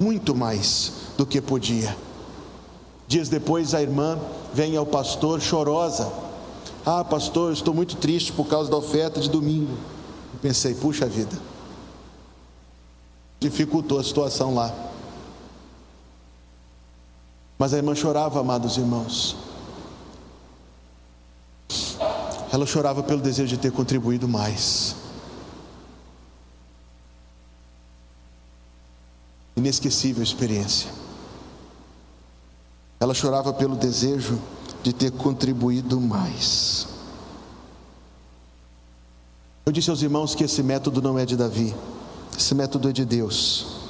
muito 0.00 0.34
mais 0.34 0.92
do 1.16 1.26
que 1.26 1.40
podia. 1.40 1.94
Dias 3.06 3.28
depois, 3.28 3.74
a 3.74 3.82
irmã 3.82 4.18
vem 4.54 4.74
ao 4.74 4.86
pastor 4.86 5.40
chorosa. 5.42 6.10
Ah, 6.86 7.04
pastor, 7.04 7.52
estou 7.52 7.74
muito 7.74 7.96
triste 7.96 8.32
por 8.32 8.46
causa 8.48 8.70
da 8.70 8.76
oferta 8.78 9.20
de 9.20 9.28
domingo. 9.28 9.72
Eu 10.32 10.40
pensei, 10.40 10.74
puxa 10.74 11.06
vida, 11.06 11.38
dificultou 13.38 13.98
a 13.98 14.02
situação 14.02 14.54
lá. 14.54 14.74
Mas 17.62 17.72
a 17.72 17.76
irmã 17.76 17.94
chorava, 17.94 18.40
amados 18.40 18.76
irmãos. 18.76 19.36
Ela 22.52 22.66
chorava 22.66 23.04
pelo 23.04 23.20
desejo 23.20 23.50
de 23.50 23.56
ter 23.56 23.70
contribuído 23.70 24.26
mais. 24.26 24.96
Inesquecível 29.54 30.24
experiência. 30.24 30.90
Ela 32.98 33.14
chorava 33.14 33.52
pelo 33.52 33.76
desejo 33.76 34.40
de 34.82 34.92
ter 34.92 35.12
contribuído 35.12 36.00
mais. 36.00 36.88
Eu 39.64 39.70
disse 39.70 39.88
aos 39.88 40.02
irmãos 40.02 40.34
que 40.34 40.42
esse 40.42 40.64
método 40.64 41.00
não 41.00 41.16
é 41.16 41.24
de 41.24 41.36
Davi, 41.36 41.72
esse 42.36 42.56
método 42.56 42.88
é 42.88 42.92
de 42.92 43.04
Deus. 43.04 43.81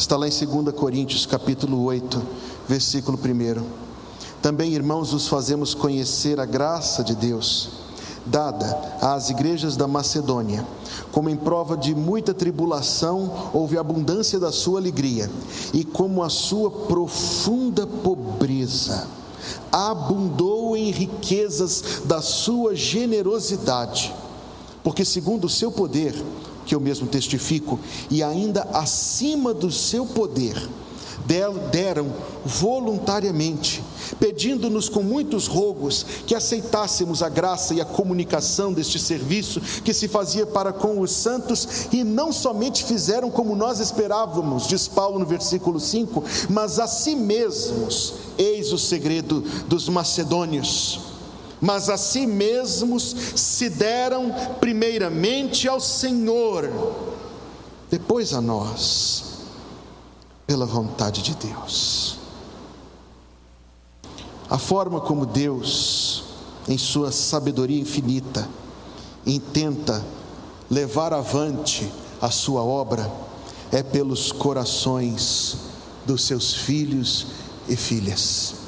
Está 0.00 0.16
lá 0.16 0.26
em 0.26 0.30
2 0.30 0.74
Coríntios, 0.74 1.26
capítulo 1.26 1.84
8, 1.84 2.22
versículo 2.66 3.18
1. 3.18 3.62
Também, 4.40 4.72
irmãos, 4.72 5.12
os 5.12 5.28
fazemos 5.28 5.74
conhecer 5.74 6.40
a 6.40 6.46
graça 6.46 7.04
de 7.04 7.14
Deus, 7.14 7.68
dada 8.24 8.96
às 9.02 9.28
igrejas 9.28 9.76
da 9.76 9.86
Macedônia, 9.86 10.66
como 11.12 11.28
em 11.28 11.36
prova 11.36 11.76
de 11.76 11.94
muita 11.94 12.32
tribulação 12.32 13.50
houve 13.52 13.76
abundância 13.76 14.40
da 14.40 14.50
sua 14.50 14.80
alegria, 14.80 15.30
e 15.74 15.84
como 15.84 16.22
a 16.22 16.30
sua 16.30 16.70
profunda 16.70 17.86
pobreza 17.86 19.06
abundou 19.70 20.74
em 20.78 20.90
riquezas 20.90 22.00
da 22.06 22.22
sua 22.22 22.74
generosidade 22.74 24.14
porque 24.82 25.04
segundo 25.04 25.44
o 25.44 25.48
seu 25.48 25.70
poder, 25.70 26.14
que 26.70 26.74
eu 26.76 26.78
mesmo 26.78 27.08
testifico, 27.08 27.80
e 28.08 28.22
ainda 28.22 28.62
acima 28.72 29.52
do 29.52 29.72
seu 29.72 30.06
poder, 30.06 30.56
deram 31.72 32.06
voluntariamente, 32.44 33.82
pedindo-nos 34.20 34.88
com 34.88 35.02
muitos 35.02 35.48
rogos 35.48 36.06
que 36.28 36.32
aceitássemos 36.32 37.24
a 37.24 37.28
graça 37.28 37.74
e 37.74 37.80
a 37.80 37.84
comunicação 37.84 38.72
deste 38.72 39.00
serviço 39.00 39.60
que 39.82 39.92
se 39.92 40.06
fazia 40.06 40.46
para 40.46 40.72
com 40.72 41.00
os 41.00 41.10
santos, 41.10 41.88
e 41.90 42.04
não 42.04 42.32
somente 42.32 42.84
fizeram 42.84 43.32
como 43.32 43.56
nós 43.56 43.80
esperávamos, 43.80 44.68
diz 44.68 44.86
Paulo 44.86 45.18
no 45.18 45.26
versículo 45.26 45.80
5, 45.80 46.22
mas 46.48 46.78
a 46.78 46.86
si 46.86 47.16
mesmos, 47.16 48.14
eis 48.38 48.72
o 48.72 48.78
segredo 48.78 49.40
dos 49.66 49.88
macedônios 49.88 51.09
mas 51.60 51.88
a 51.90 51.96
si 51.96 52.26
mesmos 52.26 53.14
se 53.36 53.68
deram 53.68 54.32
primeiramente 54.58 55.68
ao 55.68 55.80
Senhor, 55.80 56.70
depois 57.90 58.32
a 58.32 58.40
nós, 58.40 59.24
pela 60.46 60.64
vontade 60.64 61.22
de 61.22 61.34
Deus. 61.34 62.18
A 64.48 64.58
forma 64.58 65.00
como 65.00 65.26
Deus, 65.26 66.24
em 66.66 66.78
Sua 66.78 67.12
sabedoria 67.12 67.80
infinita, 67.80 68.48
intenta 69.26 70.04
levar 70.70 71.12
avante 71.12 71.92
a 72.20 72.30
Sua 72.30 72.62
obra 72.62 73.10
é 73.72 73.82
pelos 73.82 74.32
corações 74.32 75.56
dos 76.04 76.24
seus 76.24 76.54
filhos 76.54 77.26
e 77.68 77.76
filhas. 77.76 78.59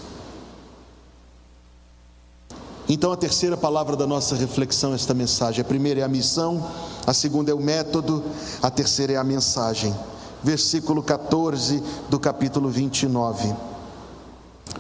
Então, 2.89 3.13
a 3.13 3.17
terceira 3.17 3.57
palavra 3.57 3.97
da 3.97 4.07
nossa 4.07 4.35
reflexão, 4.35 4.95
esta 4.95 5.15
mensagem: 5.15 5.61
a 5.61 5.65
primeira 5.65 6.01
é 6.01 6.03
a 6.03 6.09
missão, 6.09 6.67
a 7.07 7.13
segunda 7.13 7.51
é 7.51 7.55
o 7.55 7.61
método, 7.61 8.23
a 8.61 8.71
terceira 8.71 9.13
é 9.13 9.17
a 9.17 9.25
mensagem. 9.25 9.95
Versículo 10.43 11.03
14 11.03 11.83
do 12.11 12.19
capítulo 12.19 12.69
29. 12.69 13.55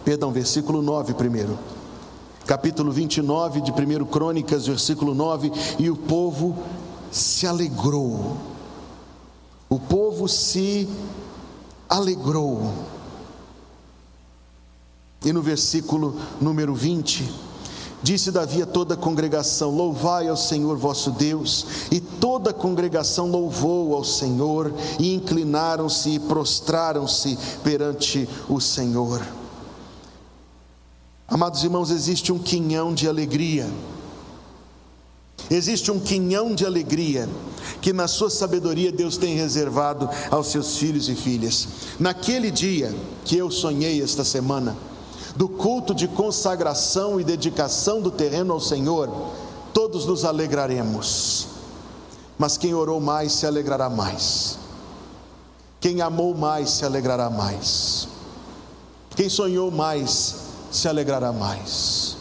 Perdão, 0.04 0.32
versículo 0.32 0.82
9 0.82 1.14
primeiro. 1.14 1.58
Capítulo 2.46 2.90
29 2.90 3.60
de 3.60 3.70
1 3.70 4.04
Crônicas, 4.06 4.66
versículo 4.66 5.14
9: 5.14 5.52
E 5.78 5.88
o 5.88 5.96
povo 5.96 6.58
se 7.10 7.46
alegrou. 7.46 8.36
O 9.68 9.78
povo 9.78 10.28
se 10.28 10.88
alegrou. 11.88 12.72
E 15.24 15.32
no 15.32 15.40
versículo 15.40 16.16
número 16.40 16.74
20, 16.74 17.51
Disse 18.02 18.32
Davi 18.32 18.62
a 18.62 18.66
toda 18.66 18.94
a 18.94 18.96
congregação: 18.96 19.70
Louvai 19.70 20.28
ao 20.28 20.36
Senhor 20.36 20.76
vosso 20.76 21.12
Deus. 21.12 21.66
E 21.90 22.00
toda 22.00 22.50
a 22.50 22.54
congregação 22.54 23.30
louvou 23.30 23.94
ao 23.94 24.04
Senhor, 24.04 24.72
e 24.98 25.14
inclinaram-se 25.14 26.10
e 26.10 26.18
prostraram-se 26.18 27.38
perante 27.62 28.28
o 28.48 28.60
Senhor. 28.60 29.22
Amados 31.28 31.62
irmãos, 31.62 31.90
existe 31.90 32.32
um 32.32 32.38
quinhão 32.38 32.92
de 32.92 33.08
alegria. 33.08 33.70
Existe 35.50 35.90
um 35.90 36.00
quinhão 36.00 36.54
de 36.54 36.66
alegria 36.66 37.28
que, 37.80 37.92
na 37.92 38.08
sua 38.08 38.30
sabedoria, 38.30 38.90
Deus 38.90 39.16
tem 39.16 39.36
reservado 39.36 40.08
aos 40.30 40.48
seus 40.48 40.76
filhos 40.76 41.08
e 41.08 41.14
filhas. 41.14 41.68
Naquele 41.98 42.50
dia 42.50 42.94
que 43.24 43.36
eu 43.36 43.50
sonhei 43.50 44.02
esta 44.02 44.24
semana, 44.24 44.76
do 45.36 45.48
culto 45.48 45.94
de 45.94 46.06
consagração 46.08 47.20
e 47.20 47.24
dedicação 47.24 48.00
do 48.00 48.10
terreno 48.10 48.52
ao 48.52 48.60
Senhor, 48.60 49.08
todos 49.72 50.06
nos 50.06 50.24
alegraremos. 50.24 51.46
Mas 52.38 52.56
quem 52.56 52.74
orou 52.74 53.00
mais 53.00 53.32
se 53.32 53.46
alegrará 53.46 53.88
mais. 53.88 54.58
Quem 55.80 56.00
amou 56.00 56.34
mais 56.34 56.70
se 56.70 56.84
alegrará 56.84 57.30
mais. 57.30 58.08
Quem 59.16 59.28
sonhou 59.28 59.70
mais 59.70 60.36
se 60.70 60.88
alegrará 60.88 61.32
mais. 61.32 62.16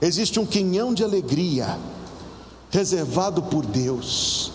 Existe 0.00 0.40
um 0.40 0.46
quinhão 0.46 0.92
de 0.92 1.04
alegria 1.04 1.78
reservado 2.70 3.42
por 3.42 3.64
Deus, 3.64 4.52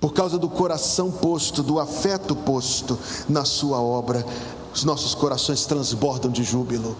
por 0.00 0.12
causa 0.12 0.38
do 0.38 0.48
coração 0.48 1.10
posto, 1.10 1.62
do 1.62 1.78
afeto 1.78 2.34
posto 2.34 2.98
na 3.28 3.44
Sua 3.44 3.80
obra 3.80 4.24
os 4.74 4.82
nossos 4.82 5.14
corações 5.14 5.64
transbordam 5.66 6.30
de 6.30 6.42
júbilo. 6.42 6.96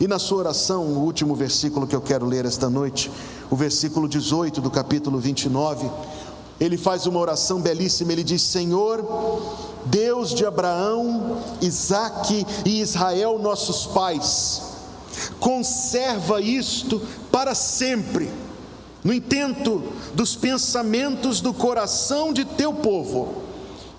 E 0.00 0.06
na 0.06 0.18
sua 0.18 0.38
oração, 0.38 0.84
o 0.84 1.04
último 1.04 1.34
versículo 1.34 1.86
que 1.86 1.96
eu 1.96 2.00
quero 2.00 2.24
ler 2.24 2.44
esta 2.44 2.70
noite, 2.70 3.10
o 3.50 3.56
versículo 3.56 4.08
18 4.08 4.60
do 4.60 4.70
capítulo 4.70 5.18
29, 5.18 5.90
ele 6.60 6.76
faz 6.76 7.06
uma 7.06 7.18
oração 7.18 7.60
belíssima. 7.60 8.12
Ele 8.12 8.22
diz: 8.22 8.42
Senhor, 8.42 9.04
Deus 9.86 10.34
de 10.34 10.44
Abraão, 10.46 11.38
Isaque 11.60 12.46
e 12.64 12.80
Israel, 12.80 13.38
nossos 13.38 13.86
pais, 13.86 14.62
conserva 15.40 16.40
isto 16.40 17.00
para 17.32 17.54
sempre, 17.54 18.30
no 19.02 19.12
intento 19.12 19.82
dos 20.14 20.36
pensamentos 20.36 21.40
do 21.40 21.52
coração 21.52 22.32
de 22.32 22.44
teu 22.44 22.72
povo, 22.72 23.42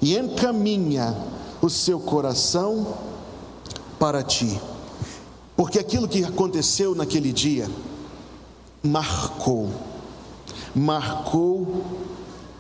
e 0.02 0.18
encaminha 0.18 1.16
o 1.62 1.70
seu 1.70 2.00
coração 2.00 3.07
para 4.00 4.24
ti, 4.24 4.60
porque 5.56 5.80
aquilo 5.80 6.08
que 6.08 6.24
aconteceu 6.24 6.94
naquele 6.94 7.32
dia 7.32 7.70
marcou, 8.84 9.70
marcou 10.76 11.84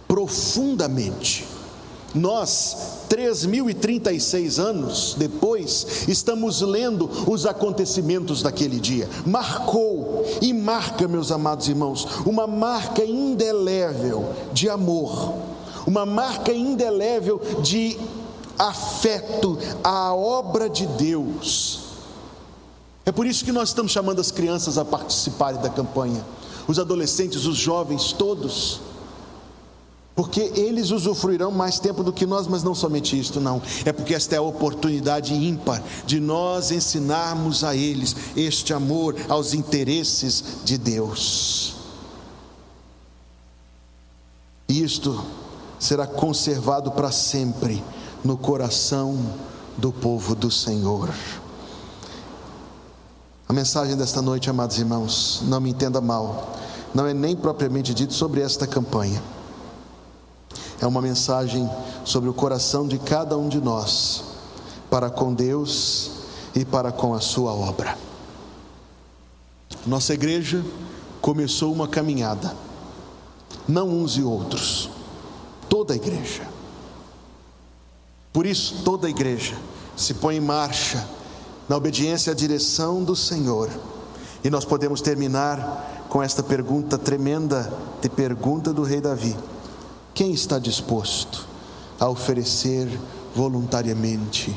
profundamente. 0.07 1.45
Nós, 2.15 3.05
3.036 3.09 4.59
anos 4.59 5.15
depois, 5.17 6.07
estamos 6.07 6.61
lendo 6.61 7.09
os 7.29 7.45
acontecimentos 7.45 8.41
daquele 8.41 8.79
dia. 8.79 9.07
Marcou 9.25 10.25
e 10.41 10.53
marca, 10.53 11.07
meus 11.07 11.31
amados 11.31 11.67
irmãos, 11.67 12.07
uma 12.25 12.47
marca 12.47 13.03
indelével 13.03 14.33
de 14.53 14.69
amor, 14.69 15.33
uma 15.85 16.05
marca 16.05 16.51
indelével 16.51 17.39
de 17.61 17.97
afeto 18.57 19.57
à 19.83 20.13
obra 20.13 20.69
de 20.69 20.85
Deus. 20.85 21.81
É 23.05 23.11
por 23.11 23.25
isso 23.25 23.45
que 23.45 23.51
nós 23.51 23.69
estamos 23.69 23.91
chamando 23.91 24.19
as 24.19 24.31
crianças 24.31 24.77
a 24.77 24.83
participarem 24.83 25.61
da 25.61 25.69
campanha, 25.69 26.25
os 26.67 26.77
adolescentes, 26.77 27.45
os 27.45 27.55
jovens, 27.55 28.11
todos, 28.11 28.81
porque 30.13 30.51
eles 30.55 30.89
usufruirão 30.89 31.51
mais 31.51 31.79
tempo 31.79 32.03
do 32.03 32.11
que 32.11 32.25
nós, 32.25 32.47
mas 32.47 32.63
não 32.63 32.73
somente 32.73 33.17
isto, 33.17 33.39
não, 33.39 33.61
é 33.85 33.93
porque 33.93 34.15
esta 34.15 34.35
é 34.35 34.39
a 34.39 34.41
oportunidade 34.41 35.33
ímpar 35.33 35.81
de 36.05 36.19
nós 36.19 36.71
ensinarmos 36.71 37.63
a 37.63 37.75
eles 37.75 38.15
este 38.35 38.73
amor 38.73 39.15
aos 39.29 39.53
interesses 39.53 40.43
de 40.65 40.77
Deus. 40.77 41.75
E 44.67 44.83
isto 44.83 45.23
será 45.79 46.05
conservado 46.05 46.91
para 46.91 47.11
sempre 47.11 47.81
no 48.23 48.37
coração 48.37 49.17
do 49.77 49.91
povo 49.91 50.35
do 50.35 50.49
Senhor. 50.49 51.09
A 53.47 53.53
mensagem 53.53 53.95
desta 53.95 54.21
noite, 54.21 54.49
amados 54.49 54.77
irmãos, 54.77 55.41
não 55.45 55.61
me 55.61 55.69
entenda 55.69 56.01
mal, 56.01 56.53
não 56.93 57.05
é 57.05 57.13
nem 57.13 57.35
propriamente 57.35 57.93
dito 57.93 58.13
sobre 58.13 58.41
esta 58.41 58.67
campanha. 58.67 59.21
É 60.81 60.85
uma 60.85 61.01
mensagem 61.01 61.69
sobre 62.03 62.29
o 62.29 62.33
coração 62.33 62.87
de 62.87 62.97
cada 62.97 63.37
um 63.37 63.47
de 63.47 63.61
nós, 63.61 64.23
para 64.89 65.09
com 65.09 65.33
Deus 65.33 66.11
e 66.55 66.65
para 66.65 66.91
com 66.91 67.13
a 67.13 67.21
Sua 67.21 67.53
obra. 67.53 67.97
Nossa 69.85 70.13
igreja 70.13 70.63
começou 71.21 71.71
uma 71.71 71.87
caminhada, 71.87 72.53
não 73.67 73.89
uns 73.89 74.17
e 74.17 74.23
outros, 74.23 74.89
toda 75.69 75.93
a 75.93 75.95
igreja 75.95 76.56
por 78.37 78.45
isso, 78.45 78.83
toda 78.83 79.07
a 79.07 79.09
igreja 79.09 79.57
se 79.95 80.13
põe 80.13 80.35
em 80.35 80.39
marcha 80.39 81.03
na 81.67 81.75
obediência 81.75 82.33
à 82.33 82.35
direção 82.35 83.03
do 83.03 83.15
Senhor, 83.15 83.67
E 84.43 84.49
nós 84.51 84.63
podemos 84.63 85.01
terminar 85.01 86.05
com 86.07 86.21
esta 86.21 86.43
pergunta 86.43 86.99
tremenda, 86.99 87.73
de 87.99 88.07
pergunta 88.07 88.71
do 88.71 88.83
rei 88.83 89.01
Davi: 89.01 89.35
quem 90.13 90.33
está 90.33 90.59
disposto 90.59 91.47
a 91.99 92.07
oferecer 92.07 92.87
voluntariamente 93.33 94.55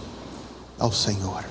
ao 0.78 0.92
Senhor? 0.92 1.42